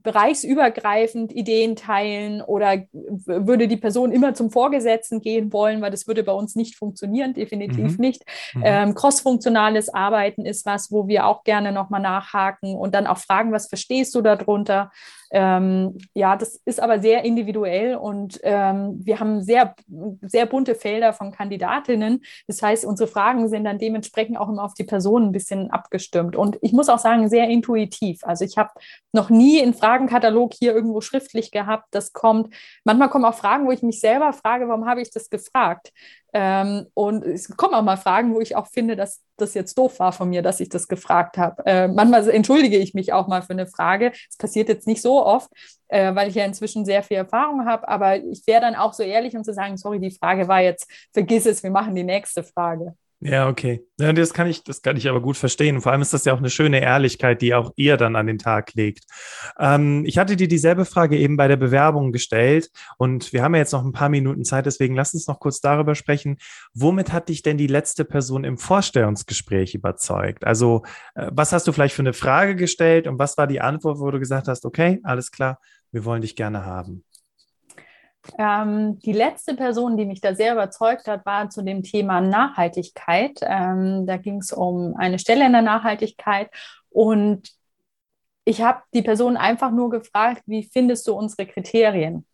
bereichsübergreifend 0.02 1.32
Ideen 1.32 1.76
teilen 1.76 2.42
oder 2.42 2.84
würde 2.92 3.68
die 3.68 3.76
Person 3.76 4.12
immer 4.12 4.34
zum 4.34 4.50
Vorgesetzten 4.50 5.20
gehen 5.20 5.52
wollen, 5.52 5.80
weil 5.82 5.90
das 5.90 6.06
würde 6.06 6.22
bei 6.22 6.32
uns 6.32 6.56
nicht 6.56 6.76
funktionieren, 6.76 7.34
definitiv 7.34 7.98
mhm. 7.98 8.00
nicht. 8.00 8.24
Mhm. 8.54 8.62
Ähm, 8.64 8.94
crossfunktionales 8.94 9.92
Arbeiten 9.92 10.44
ist 10.44 10.66
was, 10.66 10.90
wo 10.90 11.08
wir 11.08 11.26
auch 11.26 11.44
gerne 11.44 11.72
nochmal 11.72 12.00
nachhaken 12.00 12.74
und 12.76 12.94
dann 12.94 13.06
auch 13.06 13.18
fragen, 13.18 13.52
was 13.52 13.68
verstehst 13.68 14.14
du 14.14 14.22
darunter? 14.22 14.90
Ähm, 15.32 15.98
ja, 16.12 16.36
das 16.36 16.60
ist 16.64 16.80
aber 16.80 17.00
sehr 17.00 17.24
individuell 17.24 17.94
und 17.94 18.40
ähm, 18.42 18.98
wir 19.02 19.20
haben 19.20 19.42
sehr, 19.42 19.74
sehr 20.22 20.46
bunte 20.46 20.74
Felder 20.74 21.12
von 21.12 21.30
Kandidatinnen. 21.30 22.22
Das 22.48 22.62
heißt, 22.62 22.84
unsere 22.84 23.08
Fragen 23.08 23.48
sind 23.48 23.64
dann 23.64 23.78
dementsprechend 23.78 24.38
auch 24.38 24.48
immer 24.48 24.64
auf 24.64 24.74
die 24.74 24.84
Person 24.84 25.26
ein 25.26 25.32
bisschen 25.32 25.70
abgestimmt. 25.70 26.34
Und 26.34 26.58
ich 26.62 26.72
muss 26.72 26.88
auch 26.88 26.98
sagen, 26.98 27.28
sehr 27.28 27.48
intuitiv. 27.48 28.24
Also 28.24 28.44
ich 28.44 28.58
habe 28.58 28.70
noch 29.12 29.30
nie 29.30 29.62
einen 29.62 29.74
Fragenkatalog 29.74 30.52
hier 30.54 30.74
irgendwo 30.74 31.00
schriftlich 31.00 31.52
gehabt. 31.52 31.86
Das 31.92 32.12
kommt, 32.12 32.52
manchmal 32.84 33.08
kommen 33.08 33.24
auch 33.24 33.34
Fragen, 33.34 33.66
wo 33.66 33.72
ich 33.72 33.82
mich 33.82 34.00
selber 34.00 34.32
frage, 34.32 34.68
warum 34.68 34.86
habe 34.86 35.00
ich 35.00 35.10
das 35.10 35.30
gefragt? 35.30 35.92
Ähm, 36.32 36.86
und 36.94 37.24
es 37.24 37.48
kommen 37.56 37.74
auch 37.74 37.82
mal 37.82 37.96
Fragen, 37.96 38.34
wo 38.34 38.40
ich 38.40 38.56
auch 38.56 38.66
finde, 38.66 38.96
dass 38.96 39.22
das 39.36 39.54
jetzt 39.54 39.76
doof 39.76 39.98
war 39.98 40.12
von 40.12 40.28
mir, 40.30 40.42
dass 40.42 40.60
ich 40.60 40.68
das 40.68 40.88
gefragt 40.88 41.38
habe. 41.38 41.64
Äh, 41.66 41.88
manchmal 41.88 42.28
entschuldige 42.30 42.76
ich 42.76 42.94
mich 42.94 43.12
auch 43.12 43.26
mal 43.26 43.42
für 43.42 43.50
eine 43.50 43.66
Frage. 43.66 44.12
Es 44.28 44.36
passiert 44.36 44.68
jetzt 44.68 44.86
nicht 44.86 45.02
so 45.02 45.24
oft, 45.24 45.50
äh, 45.88 46.14
weil 46.14 46.28
ich 46.28 46.34
ja 46.34 46.44
inzwischen 46.44 46.84
sehr 46.84 47.02
viel 47.02 47.16
Erfahrung 47.16 47.66
habe, 47.66 47.88
aber 47.88 48.16
ich 48.16 48.46
wäre 48.46 48.60
dann 48.60 48.74
auch 48.74 48.92
so 48.92 49.02
ehrlich, 49.02 49.36
um 49.36 49.44
zu 49.44 49.52
sagen, 49.52 49.76
sorry, 49.76 49.98
die 50.00 50.10
Frage 50.10 50.46
war 50.48 50.60
jetzt, 50.60 50.90
vergiss 51.12 51.46
es, 51.46 51.62
wir 51.62 51.70
machen 51.70 51.94
die 51.94 52.04
nächste 52.04 52.42
Frage. 52.42 52.94
Ja, 53.22 53.48
okay. 53.50 53.86
Ja, 53.98 54.14
das 54.14 54.32
kann 54.32 54.46
ich, 54.46 54.64
das 54.64 54.80
kann 54.80 54.96
ich 54.96 55.06
aber 55.06 55.20
gut 55.20 55.36
verstehen. 55.36 55.82
Vor 55.82 55.92
allem 55.92 56.00
ist 56.00 56.14
das 56.14 56.24
ja 56.24 56.32
auch 56.32 56.38
eine 56.38 56.48
schöne 56.48 56.80
Ehrlichkeit, 56.80 57.42
die 57.42 57.54
auch 57.54 57.70
ihr 57.76 57.98
dann 57.98 58.16
an 58.16 58.26
den 58.26 58.38
Tag 58.38 58.72
legt. 58.72 59.04
Ähm, 59.58 60.04
ich 60.06 60.16
hatte 60.16 60.36
dir 60.36 60.48
dieselbe 60.48 60.86
Frage 60.86 61.18
eben 61.18 61.36
bei 61.36 61.46
der 61.46 61.58
Bewerbung 61.58 62.12
gestellt 62.12 62.70
und 62.96 63.34
wir 63.34 63.42
haben 63.42 63.54
ja 63.54 63.60
jetzt 63.60 63.72
noch 63.72 63.84
ein 63.84 63.92
paar 63.92 64.08
Minuten 64.08 64.44
Zeit, 64.44 64.64
deswegen 64.64 64.94
lass 64.94 65.12
uns 65.12 65.26
noch 65.26 65.38
kurz 65.38 65.60
darüber 65.60 65.94
sprechen. 65.94 66.38
Womit 66.72 67.12
hat 67.12 67.28
dich 67.28 67.42
denn 67.42 67.58
die 67.58 67.66
letzte 67.66 68.06
Person 68.06 68.42
im 68.42 68.56
Vorstellungsgespräch 68.56 69.74
überzeugt? 69.74 70.46
Also, 70.46 70.82
äh, 71.14 71.30
was 71.30 71.52
hast 71.52 71.66
du 71.68 71.72
vielleicht 71.72 71.94
für 71.94 72.02
eine 72.02 72.14
Frage 72.14 72.56
gestellt 72.56 73.06
und 73.06 73.18
was 73.18 73.36
war 73.36 73.46
die 73.46 73.60
Antwort, 73.60 73.98
wo 73.98 74.10
du 74.10 74.18
gesagt 74.18 74.48
hast, 74.48 74.64
okay, 74.64 74.98
alles 75.02 75.30
klar, 75.30 75.60
wir 75.92 76.06
wollen 76.06 76.22
dich 76.22 76.36
gerne 76.36 76.64
haben? 76.64 77.04
Ähm, 78.38 78.98
die 78.98 79.12
letzte 79.12 79.54
Person, 79.54 79.96
die 79.96 80.04
mich 80.04 80.20
da 80.20 80.34
sehr 80.34 80.52
überzeugt 80.52 81.06
hat, 81.06 81.24
war 81.24 81.48
zu 81.48 81.62
dem 81.62 81.82
Thema 81.82 82.20
Nachhaltigkeit. 82.20 83.40
Ähm, 83.42 84.06
da 84.06 84.16
ging 84.16 84.38
es 84.38 84.52
um 84.52 84.94
eine 84.96 85.18
Stelle 85.18 85.46
in 85.46 85.52
der 85.52 85.62
Nachhaltigkeit 85.62 86.50
und 86.90 87.50
ich 88.44 88.62
habe 88.62 88.82
die 88.94 89.02
Person 89.02 89.36
einfach 89.36 89.70
nur 89.70 89.90
gefragt, 89.90 90.42
wie 90.46 90.64
findest 90.64 91.06
du 91.06 91.14
unsere 91.14 91.46
Kriterien? 91.46 92.26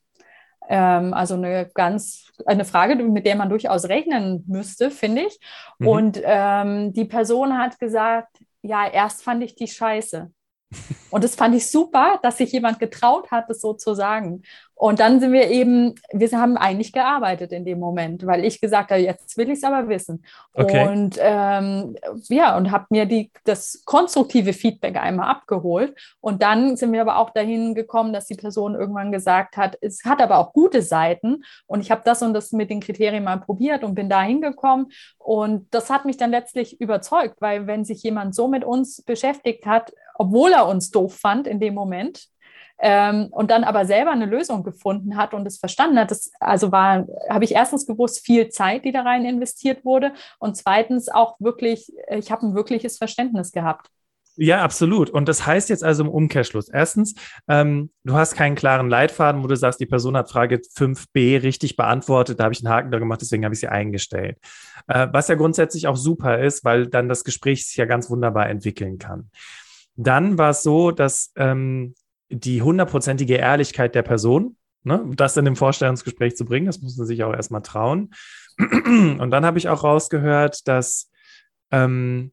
Ähm, 0.69 1.15
also 1.15 1.35
eine 1.35 1.69
ganz, 1.75 2.33
eine 2.47 2.65
Frage, 2.65 2.97
mit 2.97 3.27
der 3.27 3.37
man 3.37 3.51
durchaus 3.51 3.89
rechnen 3.89 4.45
müsste, 4.47 4.91
finde 4.91 5.23
ich. 5.23 5.39
Mhm. 5.79 5.89
Und 5.89 6.21
ähm, 6.25 6.93
die 6.93 7.05
Person 7.05 7.57
hat 7.59 7.79
gesagt, 7.79 8.39
ja, 8.63 8.89
erst 8.89 9.23
fand 9.23 9.45
ich 9.45 9.55
die 9.55 9.69
scheiße. 9.69 10.31
Und 11.11 11.23
das 11.23 11.37
fand 11.37 11.55
ich 11.55 11.71
super, 11.71 12.19
dass 12.23 12.39
sich 12.39 12.51
jemand 12.53 12.81
getraut 12.81 13.31
hat, 13.31 13.49
das 13.49 13.61
so 13.61 13.75
zu 13.75 13.95
sagen. 13.95 14.43
Und 14.79 15.01
dann 15.01 15.21
sind 15.21 15.33
wir 15.33 15.51
eben, 15.51 15.95
wir 16.13 16.31
haben 16.33 16.59
eigentlich 16.59 16.93
gearbeitet 16.93 17.51
in 17.51 17.65
dem 17.65 17.81
Moment, 17.81 18.27
weil 18.27 18.45
ich 18.45 18.61
gesagt 18.61 18.91
habe, 18.91 19.01
jetzt 19.01 19.39
will 19.39 19.49
ich 19.49 19.57
es 19.57 19.65
aber 19.65 19.89
wissen. 19.89 20.23
Okay. 20.53 20.87
Und 20.87 21.17
ähm, 21.19 21.97
ja, 22.29 22.55
und 22.59 22.71
habe 22.71 22.85
mir 22.91 23.07
die, 23.07 23.33
das 23.45 23.83
konstruktive 23.87 24.53
Feedback 24.53 24.97
einmal 24.97 25.31
abgeholt. 25.31 25.97
Und 26.21 26.43
dann 26.43 26.77
sind 26.77 26.93
wir 26.93 27.01
aber 27.01 27.17
auch 27.17 27.31
dahin 27.31 27.75
gekommen, 27.75 28.13
dass 28.13 28.27
die 28.27 28.35
Person 28.35 28.75
irgendwann 28.75 29.13
gesagt 29.13 29.57
hat, 29.57 29.79
es 29.81 30.05
hat 30.05 30.21
aber 30.21 30.37
auch 30.37 30.53
gute 30.53 30.83
Seiten. 30.83 31.43
Und 31.67 31.81
ich 31.81 31.91
habe 31.91 32.03
das 32.05 32.21
und 32.21 32.35
das 32.35 32.53
mit 32.53 32.69
den 32.69 32.81
Kriterien 32.81 33.25
mal 33.25 33.41
probiert 33.41 33.83
und 33.83 33.95
bin 33.95 34.11
da 34.11 34.21
hingekommen. 34.21 34.89
Und 35.17 35.73
das 35.73 35.89
hat 35.89 36.05
mich 36.05 36.19
dann 36.19 36.31
letztlich 36.31 36.79
überzeugt, 36.83 37.41
weil 37.41 37.67
wenn 37.67 37.87
sich 37.87 38.03
jemand 38.03 38.35
so 38.35 38.47
mit 38.47 38.63
uns 38.63 39.01
beschäftigt 39.01 39.65
hat, 39.65 39.95
obwohl 40.17 40.53
er 40.53 40.69
uns 40.69 40.91
doof 40.91 41.17
fand 41.17 41.47
in 41.47 41.61
dem 41.61 41.73
Moment, 41.73 42.29
ähm, 42.79 43.29
und 43.31 43.51
dann 43.51 43.65
aber 43.65 43.87
selber 43.87 44.11
eine 44.11 44.27
Lösung 44.27 44.63
gefunden 44.65 45.17
hat 45.17 45.35
und 45.35 45.47
es 45.47 45.59
verstanden 45.59 45.99
hat. 45.99 46.11
Das 46.11 46.31
also 46.41 46.73
war, 46.73 47.07
habe 47.29 47.45
ich 47.45 47.53
erstens 47.53 47.87
gewusst, 47.87 48.25
viel 48.25 48.49
Zeit, 48.49 48.85
die 48.85 48.93
da 48.93 49.03
rein 49.03 49.25
investiert 49.25 49.85
wurde 49.85 50.13
und 50.39 50.57
zweitens 50.57 51.09
auch 51.09 51.37
wirklich, 51.41 51.93
ich 52.11 52.31
habe 52.31 52.47
ein 52.47 52.55
wirkliches 52.55 52.99
Verständnis 52.99 53.53
gehabt. 53.53 53.89
Ja, 54.39 54.63
absolut. 54.63 55.09
Und 55.09 55.29
das 55.29 55.47
heißt 55.47 55.71
jetzt 55.71 55.83
also 55.83 56.05
im 56.05 56.11
Umkehrschluss. 56.11 56.69
Erstens, 56.69 57.15
ähm, 57.49 57.91
du 58.05 58.15
hast 58.15 58.35
keinen 58.35 58.55
klaren 58.55 58.91
Leitfaden, 58.91 59.43
wo 59.43 59.47
du 59.47 59.57
sagst, 59.57 59.81
die 59.81 59.87
Person 59.87 60.17
hat 60.17 60.31
Frage 60.31 60.57
5b 60.57 61.43
richtig 61.43 61.77
beantwortet, 61.77 62.39
da 62.39 62.45
habe 62.45 62.53
ich 62.53 62.61
einen 62.61 62.73
Haken 62.73 62.91
da 62.91 62.99
gemacht, 62.99 63.23
deswegen 63.23 63.45
habe 63.45 63.55
ich 63.55 63.61
sie 63.61 63.69
eingestellt. 63.69 64.37
Äh, 64.89 65.09
was 65.11 65.29
ja 65.29 65.37
grundsätzlich 65.37 65.87
auch 65.89 65.97
super 65.97 66.39
ist, 66.39 66.65
weil 66.65 66.87
dann 66.87 67.09
das 67.09 67.25
Gespräch 67.25 67.67
sich 67.67 67.77
ja 67.77 67.87
ganz 67.87 68.11
wunderbar 68.11 68.51
entwickeln 68.51 68.99
kann. 68.99 69.31
Dann 69.97 70.37
war 70.37 70.51
es 70.51 70.63
so, 70.63 70.91
dass 70.91 71.33
ähm, 71.37 71.95
die 72.29 72.63
hundertprozentige 72.63 73.37
Ehrlichkeit 73.37 73.95
der 73.95 74.03
Person, 74.03 74.57
ne, 74.83 75.05
das 75.15 75.37
in 75.37 75.45
dem 75.45 75.57
Vorstellungsgespräch 75.57 76.37
zu 76.37 76.45
bringen, 76.45 76.67
das 76.67 76.81
muss 76.81 76.97
man 76.97 77.07
sich 77.07 77.23
auch 77.25 77.35
erstmal 77.35 77.63
trauen. 77.63 78.11
Und 78.59 79.31
dann 79.31 79.45
habe 79.45 79.59
ich 79.59 79.69
auch 79.69 79.85
rausgehört, 79.85 80.67
dass 80.67 81.11
ähm, 81.71 82.33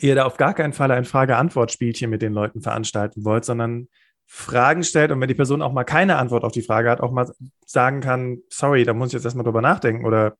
ihr 0.00 0.14
da 0.14 0.24
auf 0.24 0.36
gar 0.36 0.54
keinen 0.54 0.72
Fall 0.72 0.90
ein 0.90 1.04
Frage-Antwort-Spielchen 1.04 2.10
mit 2.10 2.22
den 2.22 2.32
Leuten 2.32 2.62
veranstalten 2.62 3.24
wollt, 3.24 3.44
sondern 3.44 3.88
Fragen 4.26 4.82
stellt 4.82 5.10
und 5.10 5.20
wenn 5.20 5.28
die 5.28 5.34
Person 5.34 5.60
auch 5.60 5.72
mal 5.72 5.84
keine 5.84 6.16
Antwort 6.16 6.44
auf 6.44 6.52
die 6.52 6.62
Frage 6.62 6.90
hat, 6.90 7.00
auch 7.00 7.12
mal 7.12 7.30
sagen 7.66 8.00
kann, 8.00 8.38
sorry, 8.48 8.84
da 8.84 8.94
muss 8.94 9.08
ich 9.08 9.14
jetzt 9.14 9.24
erstmal 9.24 9.44
drüber 9.44 9.60
nachdenken 9.60 10.06
oder 10.06 10.36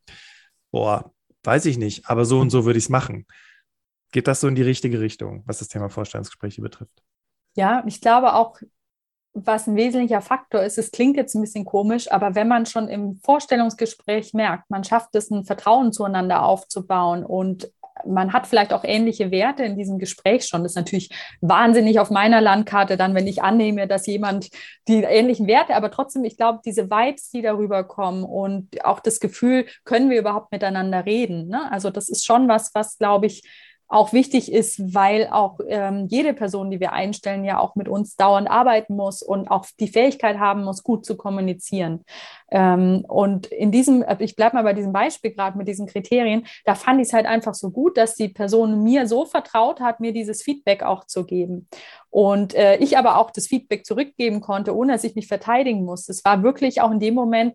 boah, 0.70 1.12
weiß 1.44 1.66
ich 1.66 1.76
nicht, 1.76 2.08
aber 2.08 2.24
so 2.24 2.40
und 2.40 2.48
so 2.48 2.64
würde 2.64 2.78
ich 2.78 2.86
es 2.86 2.90
machen. 2.90 3.26
Geht 4.12 4.28
das 4.28 4.40
so 4.40 4.48
in 4.48 4.54
die 4.54 4.62
richtige 4.62 5.00
Richtung, 5.00 5.42
was 5.46 5.58
das 5.58 5.68
Thema 5.68 5.90
Vorstellungsgespräche 5.90 6.62
betrifft? 6.62 7.02
Ja, 7.54 7.82
ich 7.86 8.00
glaube 8.00 8.34
auch, 8.34 8.58
was 9.34 9.66
ein 9.66 9.76
wesentlicher 9.76 10.20
Faktor 10.20 10.62
ist, 10.62 10.78
es 10.78 10.90
klingt 10.90 11.16
jetzt 11.16 11.34
ein 11.34 11.40
bisschen 11.40 11.64
komisch, 11.64 12.10
aber 12.10 12.34
wenn 12.34 12.48
man 12.48 12.66
schon 12.66 12.88
im 12.88 13.16
Vorstellungsgespräch 13.16 14.34
merkt, 14.34 14.68
man 14.70 14.84
schafft 14.84 15.14
es, 15.14 15.30
ein 15.30 15.44
Vertrauen 15.44 15.92
zueinander 15.92 16.44
aufzubauen 16.44 17.24
und 17.24 17.70
man 18.06 18.32
hat 18.32 18.46
vielleicht 18.46 18.72
auch 18.72 18.84
ähnliche 18.84 19.30
Werte 19.30 19.64
in 19.64 19.76
diesem 19.76 19.98
Gespräch 19.98 20.46
schon. 20.46 20.62
Das 20.62 20.72
ist 20.72 20.76
natürlich 20.76 21.10
wahnsinnig 21.40 22.00
auf 22.00 22.10
meiner 22.10 22.40
Landkarte 22.40 22.96
dann, 22.96 23.14
wenn 23.14 23.26
ich 23.26 23.42
annehme, 23.42 23.86
dass 23.86 24.06
jemand 24.06 24.48
die 24.88 25.02
ähnlichen 25.02 25.46
Werte, 25.46 25.76
aber 25.76 25.90
trotzdem, 25.90 26.24
ich 26.24 26.36
glaube, 26.36 26.60
diese 26.64 26.90
Vibes, 26.90 27.30
die 27.30 27.42
darüber 27.42 27.84
kommen 27.84 28.24
und 28.24 28.84
auch 28.84 29.00
das 29.00 29.20
Gefühl, 29.20 29.66
können 29.84 30.10
wir 30.10 30.18
überhaupt 30.18 30.52
miteinander 30.52 31.06
reden. 31.06 31.48
Ne? 31.48 31.70
Also 31.70 31.90
das 31.90 32.08
ist 32.08 32.24
schon 32.24 32.48
was, 32.48 32.74
was, 32.74 32.98
glaube 32.98 33.26
ich, 33.26 33.44
auch 33.92 34.14
wichtig 34.14 34.50
ist, 34.50 34.94
weil 34.94 35.28
auch 35.30 35.60
ähm, 35.68 36.06
jede 36.08 36.32
Person, 36.32 36.70
die 36.70 36.80
wir 36.80 36.92
einstellen, 36.92 37.44
ja 37.44 37.58
auch 37.58 37.74
mit 37.74 37.88
uns 37.88 38.16
dauernd 38.16 38.50
arbeiten 38.50 38.96
muss 38.96 39.22
und 39.22 39.50
auch 39.50 39.66
die 39.78 39.88
Fähigkeit 39.88 40.38
haben 40.38 40.64
muss, 40.64 40.82
gut 40.82 41.04
zu 41.04 41.16
kommunizieren. 41.16 42.04
Ähm, 42.50 43.04
und 43.06 43.46
in 43.46 43.70
diesem, 43.70 44.02
äh, 44.02 44.16
ich 44.20 44.34
bleibe 44.34 44.56
mal 44.56 44.62
bei 44.62 44.72
diesem 44.72 44.94
Beispiel 44.94 45.32
gerade 45.32 45.58
mit 45.58 45.68
diesen 45.68 45.86
Kriterien, 45.86 46.46
da 46.64 46.74
fand 46.74 47.02
ich 47.02 47.08
es 47.08 47.12
halt 47.12 47.26
einfach 47.26 47.52
so 47.52 47.70
gut, 47.70 47.98
dass 47.98 48.14
die 48.14 48.30
Person 48.30 48.82
mir 48.82 49.06
so 49.06 49.26
vertraut 49.26 49.80
hat, 49.80 50.00
mir 50.00 50.12
dieses 50.12 50.42
Feedback 50.42 50.82
auch 50.82 51.04
zu 51.04 51.26
geben. 51.26 51.68
Und 52.08 52.54
äh, 52.54 52.76
ich 52.76 52.96
aber 52.96 53.18
auch 53.18 53.30
das 53.30 53.46
Feedback 53.46 53.84
zurückgeben 53.84 54.40
konnte, 54.40 54.74
ohne 54.74 54.92
dass 54.92 55.04
ich 55.04 55.14
mich 55.16 55.28
verteidigen 55.28 55.84
musste. 55.84 56.12
Es 56.12 56.24
war 56.24 56.42
wirklich 56.42 56.80
auch 56.80 56.90
in 56.90 57.00
dem 57.00 57.14
Moment 57.14 57.54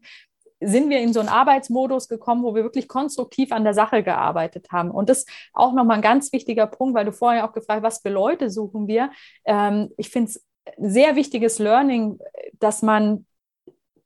sind 0.59 0.89
wir 0.89 0.99
in 0.99 1.13
so 1.13 1.19
einen 1.19 1.29
Arbeitsmodus 1.29 2.07
gekommen, 2.07 2.43
wo 2.43 2.55
wir 2.55 2.63
wirklich 2.63 2.87
konstruktiv 2.87 3.51
an 3.51 3.63
der 3.63 3.73
Sache 3.73 4.01
gearbeitet 4.01 4.71
haben. 4.71 4.89
Und 4.89 5.09
das 5.09 5.19
ist 5.19 5.29
auch 5.53 5.73
nochmal 5.73 5.97
ein 5.97 6.01
ganz 6.01 6.33
wichtiger 6.33 6.65
Punkt, 6.65 6.95
weil 6.95 7.05
du 7.05 7.11
vorher 7.11 7.47
auch 7.47 7.53
gefragt 7.53 7.83
hast, 7.83 7.97
was 7.97 8.01
für 8.01 8.09
Leute 8.09 8.49
suchen 8.49 8.87
wir. 8.87 9.11
Ähm, 9.45 9.89
ich 9.97 10.09
finde 10.09 10.31
es 10.31 10.43
sehr 10.77 11.15
wichtiges 11.15 11.59
Learning, 11.59 12.19
dass 12.53 12.81
man 12.81 13.26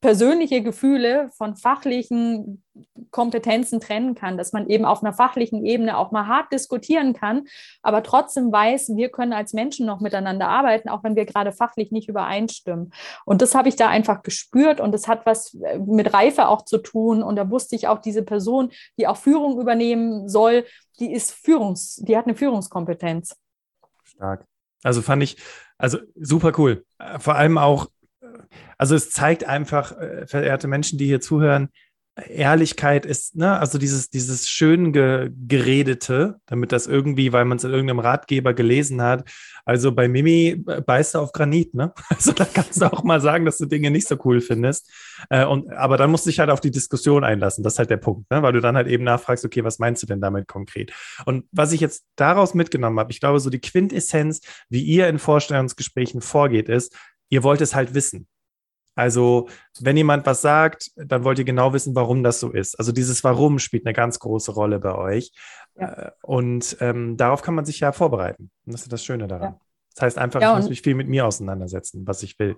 persönliche 0.02 0.64
Gefühle 0.64 1.30
von 1.38 1.56
fachlichen 1.56 2.64
Kompetenzen 3.12 3.80
trennen 3.80 4.16
kann, 4.16 4.38
dass 4.38 4.52
man 4.52 4.68
eben 4.68 4.84
auf 4.84 5.04
einer 5.04 5.14
fachlichen 5.14 5.64
Ebene 5.64 5.96
auch 5.98 6.12
mal 6.12 6.26
hart 6.26 6.52
diskutieren 6.52 7.14
kann, 7.14 7.44
aber 7.84 8.02
trotzdem 8.02 8.52
weiß, 8.52 8.96
wir 8.96 9.10
können 9.10 9.32
als 9.34 9.54
Menschen 9.54 9.86
noch 9.86 10.00
miteinander 10.00 10.48
arbeiten, 10.48 10.90
auch 10.90 11.04
wenn 11.04 11.16
wir 11.16 11.26
gerade 11.26 11.52
fachlich 11.52 11.92
nicht 11.92 12.10
übereinstimmen. 12.10 12.92
Und 13.26 13.44
das 13.44 13.54
habe 13.54 13.70
ich 13.70 13.76
da 13.76 13.90
einfach 13.90 14.24
gespürt 14.24 14.80
und 14.80 14.92
das 14.92 15.08
hat 15.08 15.26
was 15.26 15.54
äh, 15.54 15.78
mit 15.78 16.14
Reife 16.14 16.48
auch 16.48 16.66
zu 16.66 16.80
tun. 16.80 17.22
Und 17.22 17.36
da 17.36 17.52
wusste 17.52 17.76
ich 17.76 17.88
auch, 17.88 18.00
diese 18.00 18.24
Person, 18.24 18.72
die 18.98 19.08
auch 19.08 19.18
Führung 19.18 19.60
übernehmen 19.62 20.28
soll, 20.28 20.66
die 21.00 21.14
ist 21.14 21.32
Führungs, 21.32 21.98
die 21.98 22.18
hat 22.18 22.26
eine 22.26 22.36
Führungskompetenz. 22.36 23.36
Stark. 24.04 24.46
Also 24.84 25.02
fand 25.04 25.22
ich, 25.22 25.38
also 25.78 26.00
super 26.16 26.54
cool. 26.58 26.86
Vor 27.20 27.36
allem 27.36 27.60
auch 27.60 27.88
also 28.78 28.96
es 28.96 29.10
zeigt 29.10 29.44
einfach, 29.44 29.98
äh, 29.98 30.28
verehrte 30.28 30.68
Menschen, 30.68 30.98
die 30.98 31.06
hier 31.06 31.22
zuhören, 31.22 31.70
Ehrlichkeit 32.28 33.06
ist, 33.06 33.38
ne, 33.38 33.58
also 33.58 33.78
dieses, 33.78 34.10
dieses 34.10 34.50
schön 34.50 34.92
ge 34.92 35.32
geredete, 35.48 36.40
damit 36.46 36.74
das 36.74 36.86
irgendwie, 36.86 37.32
weil 37.32 37.46
man 37.46 37.58
es 37.58 37.64
in 37.64 37.72
irgendeinem 37.72 38.00
Ratgeber 38.00 38.54
gelesen 38.54 39.02
hat. 39.02 39.30
Also 39.64 39.94
bei 39.94 40.10
Mimi 40.10 40.62
äh, 40.68 40.82
beißt 40.82 41.16
du 41.16 41.20
auf 41.20 41.32
Granit, 41.32 41.74
ne? 41.74 41.94
Also 42.10 42.34
da 42.34 42.44
kannst 42.46 42.82
du 42.82 42.92
auch 42.92 43.04
mal 43.04 43.22
sagen, 43.22 43.46
dass 43.46 43.58
du 43.58 43.66
Dinge 43.66 43.92
nicht 43.92 44.08
so 44.08 44.18
cool 44.26 44.42
findest. 44.42 44.92
Äh, 45.30 45.46
und, 45.46 45.72
aber 45.72 45.96
dann 45.96 46.12
musst 46.12 46.26
du 46.26 46.30
dich 46.30 46.40
halt 46.40 46.50
auf 46.50 46.60
die 46.60 46.72
Diskussion 46.72 47.24
einlassen. 47.24 47.64
Das 47.64 47.74
ist 47.74 47.80
halt 47.80 47.90
der 47.90 47.98
Punkt, 47.98 48.30
ne? 48.30 48.42
Weil 48.42 48.54
du 48.54 48.60
dann 48.60 48.76
halt 48.76 48.88
eben 48.88 49.06
nachfragst, 49.06 49.46
okay, 49.46 49.64
was 49.64 49.80
meinst 49.80 50.04
du 50.04 50.08
denn 50.08 50.20
damit 50.20 50.48
konkret? 50.48 50.92
Und 51.26 51.46
was 51.52 51.72
ich 51.72 51.80
jetzt 51.80 52.06
daraus 52.18 52.54
mitgenommen 52.54 53.00
habe, 53.00 53.12
ich 53.12 53.22
glaube, 53.22 53.40
so 53.40 53.50
die 53.50 53.62
Quintessenz, 53.62 54.42
wie 54.70 54.84
ihr 54.84 55.08
in 55.08 55.18
Vorstellungsgesprächen 55.18 56.22
vorgeht, 56.22 56.68
ist, 56.68 56.94
ihr 57.30 57.44
wollt 57.44 57.62
es 57.62 57.74
halt 57.74 57.94
wissen. 57.94 58.28
Also, 58.96 59.48
wenn 59.80 59.98
jemand 59.98 60.26
was 60.26 60.42
sagt, 60.42 60.92
dann 60.96 61.24
wollt 61.24 61.40
ihr 61.40 61.46
genau 61.46 61.74
wissen, 61.74 61.96
warum 61.96 62.24
das 62.24 62.40
so 62.40 62.52
ist. 62.52 62.78
Also 62.78 62.92
dieses 62.92 63.24
Warum 63.24 63.60
spielt 63.60 63.86
eine 63.86 63.94
ganz 63.94 64.20
große 64.20 64.52
Rolle 64.52 64.80
bei 64.80 64.94
euch. 64.96 65.32
Ja. 65.80 65.92
Äh, 65.92 66.12
und 66.22 66.78
ähm, 66.82 67.18
darauf 67.18 67.42
kann 67.42 67.56
man 67.56 67.66
sich 67.66 67.80
ja 67.80 67.92
vorbereiten. 67.92 68.52
Und 68.66 68.74
das 68.74 68.84
ist 68.84 68.92
das 68.92 69.04
Schöne 69.04 69.28
daran. 69.28 69.54
Ja. 69.54 69.60
Das 69.96 70.04
heißt 70.04 70.18
einfach, 70.18 70.42
ja, 70.42 70.54
ich 70.54 70.62
muss 70.62 70.70
mich 70.70 70.82
viel 70.82 70.96
mit 70.96 71.08
mir 71.08 71.26
auseinandersetzen, 71.26 72.06
was 72.08 72.24
ich 72.24 72.38
will 72.40 72.58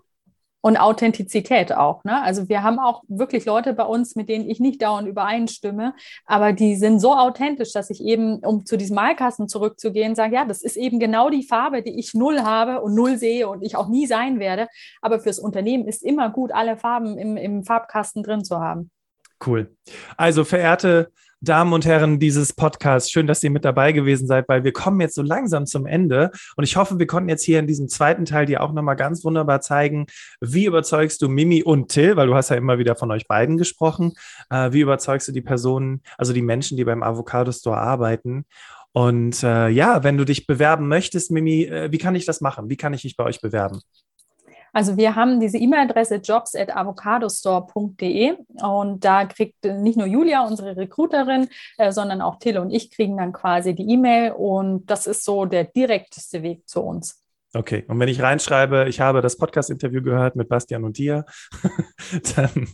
und 0.64 0.78
Authentizität 0.78 1.74
auch. 1.74 2.06
Ne? 2.06 2.24
Also 2.24 2.48
wir 2.48 2.64
haben 2.64 2.80
auch 2.80 3.04
wirklich 3.10 3.44
Leute 3.44 3.74
bei 3.74 3.84
uns, 3.84 4.16
mit 4.16 4.30
denen 4.30 4.50
ich 4.50 4.62
nicht 4.62 4.82
dauernd 4.82 5.10
übereinstimme, 5.10 5.94
aber 6.26 6.54
die 6.54 6.78
sind 6.78 7.00
so 7.00 7.14
authentisch, 7.14 7.74
dass 7.74 7.90
ich 7.90 8.02
eben, 8.02 8.40
um 8.40 8.66
zu 8.66 8.78
diesem 8.78 8.96
Malkasten 8.96 9.50
zurückzugehen, 9.50 10.16
sage, 10.16 10.36
ja, 10.36 10.46
das 10.46 10.62
ist 10.62 10.78
eben 10.78 11.02
genau 11.02 11.30
die 11.30 11.44
Farbe, 11.44 11.84
die 11.84 12.00
ich 12.00 12.14
null 12.14 12.44
habe 12.44 12.82
und 12.82 12.96
null 12.96 13.18
sehe 13.18 13.50
und 13.50 13.62
ich 13.62 13.76
auch 13.76 13.90
nie 13.90 14.08
sein 14.08 14.40
werde. 14.40 14.70
Aber 15.02 15.20
fürs 15.20 15.38
Unternehmen 15.38 15.86
ist 15.86 16.02
immer 16.02 16.30
gut, 16.30 16.54
alle 16.54 16.78
Farben 16.78 17.18
im, 17.18 17.36
im 17.36 17.66
Farbkasten 17.66 18.24
drin 18.24 18.46
zu 18.46 18.62
haben. 18.62 18.90
Cool. 19.46 19.76
Also 20.16 20.46
verehrte 20.46 21.12
Damen 21.44 21.74
und 21.74 21.86
Herren 21.86 22.20
dieses 22.20 22.54
Podcasts, 22.54 23.12
schön, 23.12 23.28
dass 23.28 23.44
ihr 23.44 23.52
mit 23.52 23.66
dabei 23.66 23.92
gewesen 23.92 24.28
seid, 24.28 24.48
weil 24.48 24.64
wir 24.64 24.72
kommen 24.72 25.02
jetzt 25.02 25.16
so 25.16 25.22
langsam 25.22 25.66
zum 25.66 25.86
Ende 25.86 26.32
und 26.56 26.64
ich 26.64 26.78
hoffe, 26.78 27.00
wir 27.00 27.06
konnten 27.06 27.28
jetzt 27.28 27.44
hier 27.44 27.60
in 27.60 27.68
diesem 27.68 27.90
zweiten 27.90 28.24
Teil 28.24 28.46
dir 28.46 28.64
auch 28.64 28.72
nochmal 28.72 28.96
ganz 28.96 29.26
wunderbar 29.26 29.60
zeigen, 29.60 30.06
wie 30.40 30.64
überzeugst 30.64 31.22
du 31.22 31.28
Mimi 31.28 31.62
und 31.62 31.90
Till, 31.90 32.16
weil 32.16 32.28
du 32.28 32.36
hast 32.36 32.48
ja 32.48 32.56
immer 32.56 32.78
wieder 32.80 32.96
von 32.96 33.12
euch 33.12 33.28
beiden 33.28 33.58
gesprochen, 33.58 34.14
äh, 34.52 34.72
wie 34.72 34.80
überzeugst 34.80 35.28
du 35.28 35.34
die 35.34 35.42
Personen, 35.42 36.02
also 36.18 36.32
die 36.32 36.42
Menschen, 36.42 36.78
die 36.78 36.86
beim 36.86 37.04
Avocado 37.04 37.52
Store 37.52 37.78
arbeiten 37.78 38.46
und 38.94 39.44
äh, 39.44 39.68
ja, 39.68 40.06
wenn 40.06 40.18
du 40.18 40.24
dich 40.24 40.48
bewerben 40.48 40.88
möchtest, 40.88 41.30
Mimi, 41.30 41.64
äh, 41.64 41.92
wie 41.92 41.98
kann 41.98 42.16
ich 42.16 42.26
das 42.26 42.40
machen? 42.40 42.70
Wie 42.70 42.78
kann 42.78 42.94
ich 42.94 43.04
mich 43.04 43.18
bei 43.18 43.26
euch 43.26 43.42
bewerben? 43.42 43.82
Also 44.74 44.98
wir 44.98 45.16
haben 45.16 45.40
diese 45.40 45.60
E-Mail-Adresse 45.60 46.16
jobs.avocadostore.de 46.16 48.34
und 48.62 49.06
da 49.06 49.26
kriegt 49.26 49.64
nicht 49.64 49.98
nur 49.98 50.08
Julia, 50.08 50.46
unsere 50.46 50.76
Recruiterin, 50.76 51.48
äh, 51.78 51.92
sondern 51.92 52.22
auch 52.22 52.40
Till 52.40 52.58
und 52.58 52.72
ich 52.72 52.90
kriegen 52.90 53.18
dann 53.18 53.32
quasi 53.32 53.76
die 53.76 53.88
E-Mail 53.90 54.32
und 54.32 54.88
das 54.88 55.06
ist 55.08 55.24
so 55.24 55.46
der 55.46 55.66
direkteste 55.66 56.42
Weg 56.42 56.68
zu 56.68 56.82
uns. 56.82 57.20
Okay, 57.56 57.86
und 57.88 58.00
wenn 58.00 58.08
ich 58.08 58.20
reinschreibe, 58.20 58.88
ich 58.90 59.00
habe 59.00 59.22
das 59.22 59.38
Podcast-Interview 59.38 60.02
gehört 60.02 60.36
mit 60.36 60.50
Bastian 60.50 60.84
und 60.84 60.98
dir, 60.98 61.24
dann, 62.36 62.68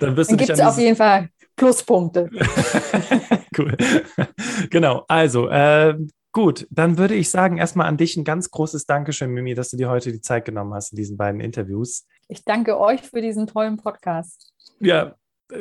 dann 0.00 0.16
dann 0.16 0.18
du 0.32 0.36
dich 0.36 0.52
an 0.52 0.60
auf 0.62 0.78
jeden 0.78 0.96
Fall 0.96 1.28
Pluspunkte. 1.54 2.28
cool. 3.56 3.76
Genau, 4.70 5.04
also 5.06 5.48
äh, 5.48 5.94
gut, 6.34 6.66
dann 6.70 6.98
würde 6.98 7.14
ich 7.14 7.30
sagen, 7.30 7.56
erstmal 7.56 7.86
an 7.86 7.96
dich 7.96 8.16
ein 8.16 8.24
ganz 8.24 8.50
großes 8.50 8.84
Dankeschön, 8.84 9.30
Mimi, 9.30 9.54
dass 9.54 9.70
du 9.70 9.78
dir 9.78 9.88
heute 9.88 10.12
die 10.12 10.20
Zeit 10.20 10.44
genommen 10.44 10.74
hast 10.74 10.92
in 10.92 10.96
diesen 10.96 11.16
beiden 11.16 11.40
Interviews. 11.40 12.06
Ich 12.28 12.44
danke 12.44 12.78
euch 12.78 13.00
für 13.00 13.22
diesen 13.22 13.46
tollen 13.46 13.78
Podcast. 13.78 14.52
Ja, 14.80 15.14
äh, 15.52 15.56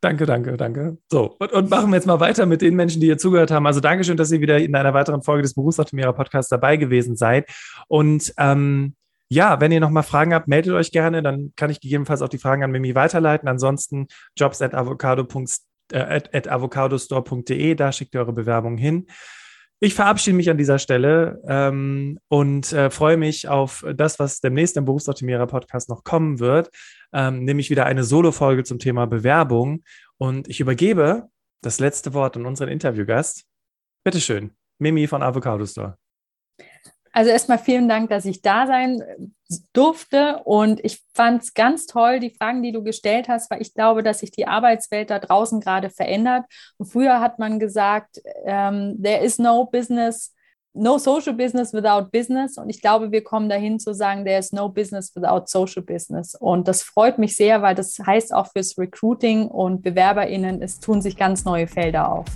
Danke, 0.00 0.26
danke, 0.26 0.56
danke. 0.56 0.98
So, 1.10 1.34
und, 1.38 1.52
und, 1.52 1.70
machen 1.70 1.90
wir 1.90 1.96
jetzt 1.96 2.06
mal 2.06 2.20
weiter 2.20 2.46
mit 2.46 2.62
den 2.62 2.76
Menschen, 2.76 3.00
die 3.00 3.06
hier 3.06 3.18
zugehört 3.18 3.50
haben. 3.50 3.66
Also 3.66 3.80
Dankeschön, 3.80 4.16
dass 4.16 4.30
ihr 4.30 4.40
wieder 4.40 4.58
in 4.58 4.76
einer 4.76 4.94
weiteren 4.94 5.22
Folge 5.22 5.42
des 5.42 5.54
Berufsoptimierer 5.54 6.12
Podcasts 6.12 6.50
dabei 6.50 6.76
gewesen 6.76 7.16
seid. 7.16 7.50
Und 7.88 8.32
ähm, 8.38 8.94
ja, 9.28 9.60
wenn 9.60 9.72
ihr 9.72 9.80
nochmal 9.80 10.04
Fragen 10.04 10.34
habt, 10.34 10.46
meldet 10.48 10.74
euch 10.74 10.92
gerne. 10.92 11.22
Dann 11.22 11.52
kann 11.56 11.70
ich 11.70 11.80
gegebenenfalls 11.80 12.22
auch 12.22 12.28
die 12.28 12.38
Fragen 12.38 12.62
an 12.62 12.70
Mimi 12.70 12.94
weiterleiten. 12.94 13.48
Ansonsten 13.48 14.06
jobs 14.36 14.62
at 14.62 14.74
avocado.store.de, 14.74 17.70
äh, 17.70 17.74
da 17.74 17.90
schickt 17.92 18.14
ihr 18.14 18.20
eure 18.20 18.32
Bewerbung 18.32 18.76
hin. 18.76 19.06
Ich 19.80 19.94
verabschiede 19.94 20.36
mich 20.36 20.50
an 20.50 20.58
dieser 20.58 20.80
Stelle 20.80 21.40
ähm, 21.46 22.18
und 22.26 22.72
äh, 22.72 22.90
freue 22.90 23.16
mich 23.16 23.46
auf 23.46 23.84
das, 23.94 24.18
was 24.18 24.40
demnächst 24.40 24.76
im 24.76 24.84
Berufsoptimierer 24.84 25.46
Podcast 25.46 25.88
noch 25.88 26.02
kommen 26.02 26.40
wird, 26.40 26.70
ähm, 27.12 27.44
nämlich 27.44 27.70
wieder 27.70 27.86
eine 27.86 28.02
Solo-Folge 28.02 28.64
zum 28.64 28.80
Thema 28.80 29.06
Bewerbung. 29.06 29.84
Und 30.16 30.48
ich 30.48 30.58
übergebe 30.58 31.28
das 31.62 31.78
letzte 31.78 32.12
Wort 32.12 32.36
an 32.36 32.44
unseren 32.44 32.68
Interviewgast. 32.68 33.44
Bitteschön, 34.04 34.50
Mimi 34.80 35.06
von 35.06 35.22
Avocado 35.22 35.64
Store. 35.64 35.96
Also 37.18 37.32
erstmal 37.32 37.58
vielen 37.58 37.88
Dank, 37.88 38.10
dass 38.10 38.24
ich 38.26 38.42
da 38.42 38.68
sein 38.68 39.02
durfte 39.72 40.40
und 40.44 40.78
ich 40.84 41.02
fand 41.14 41.42
es 41.42 41.52
ganz 41.52 41.86
toll, 41.86 42.20
die 42.20 42.30
Fragen, 42.30 42.62
die 42.62 42.70
du 42.70 42.84
gestellt 42.84 43.28
hast, 43.28 43.50
weil 43.50 43.60
ich 43.60 43.74
glaube, 43.74 44.04
dass 44.04 44.20
sich 44.20 44.30
die 44.30 44.46
Arbeitswelt 44.46 45.10
da 45.10 45.18
draußen 45.18 45.58
gerade 45.58 45.90
verändert. 45.90 46.44
Und 46.76 46.86
früher 46.86 47.18
hat 47.20 47.40
man 47.40 47.58
gesagt, 47.58 48.20
ähm, 48.44 49.02
there 49.02 49.20
is 49.20 49.40
no 49.40 49.64
business, 49.64 50.32
no 50.74 50.96
social 50.96 51.34
business 51.34 51.72
without 51.72 52.08
business. 52.12 52.56
Und 52.56 52.70
ich 52.70 52.80
glaube, 52.80 53.10
wir 53.10 53.24
kommen 53.24 53.48
dahin 53.48 53.80
zu 53.80 53.94
sagen, 53.94 54.24
there 54.24 54.38
is 54.38 54.52
no 54.52 54.68
business 54.68 55.12
without 55.16 55.46
social 55.46 55.82
business. 55.82 56.36
Und 56.36 56.68
das 56.68 56.84
freut 56.84 57.18
mich 57.18 57.34
sehr, 57.34 57.62
weil 57.62 57.74
das 57.74 57.98
heißt 57.98 58.32
auch 58.32 58.46
fürs 58.52 58.78
Recruiting 58.78 59.48
und 59.48 59.82
BewerberInnen, 59.82 60.62
es 60.62 60.78
tun 60.78 61.02
sich 61.02 61.16
ganz 61.16 61.44
neue 61.44 61.66
Felder 61.66 62.12
auf. 62.12 62.26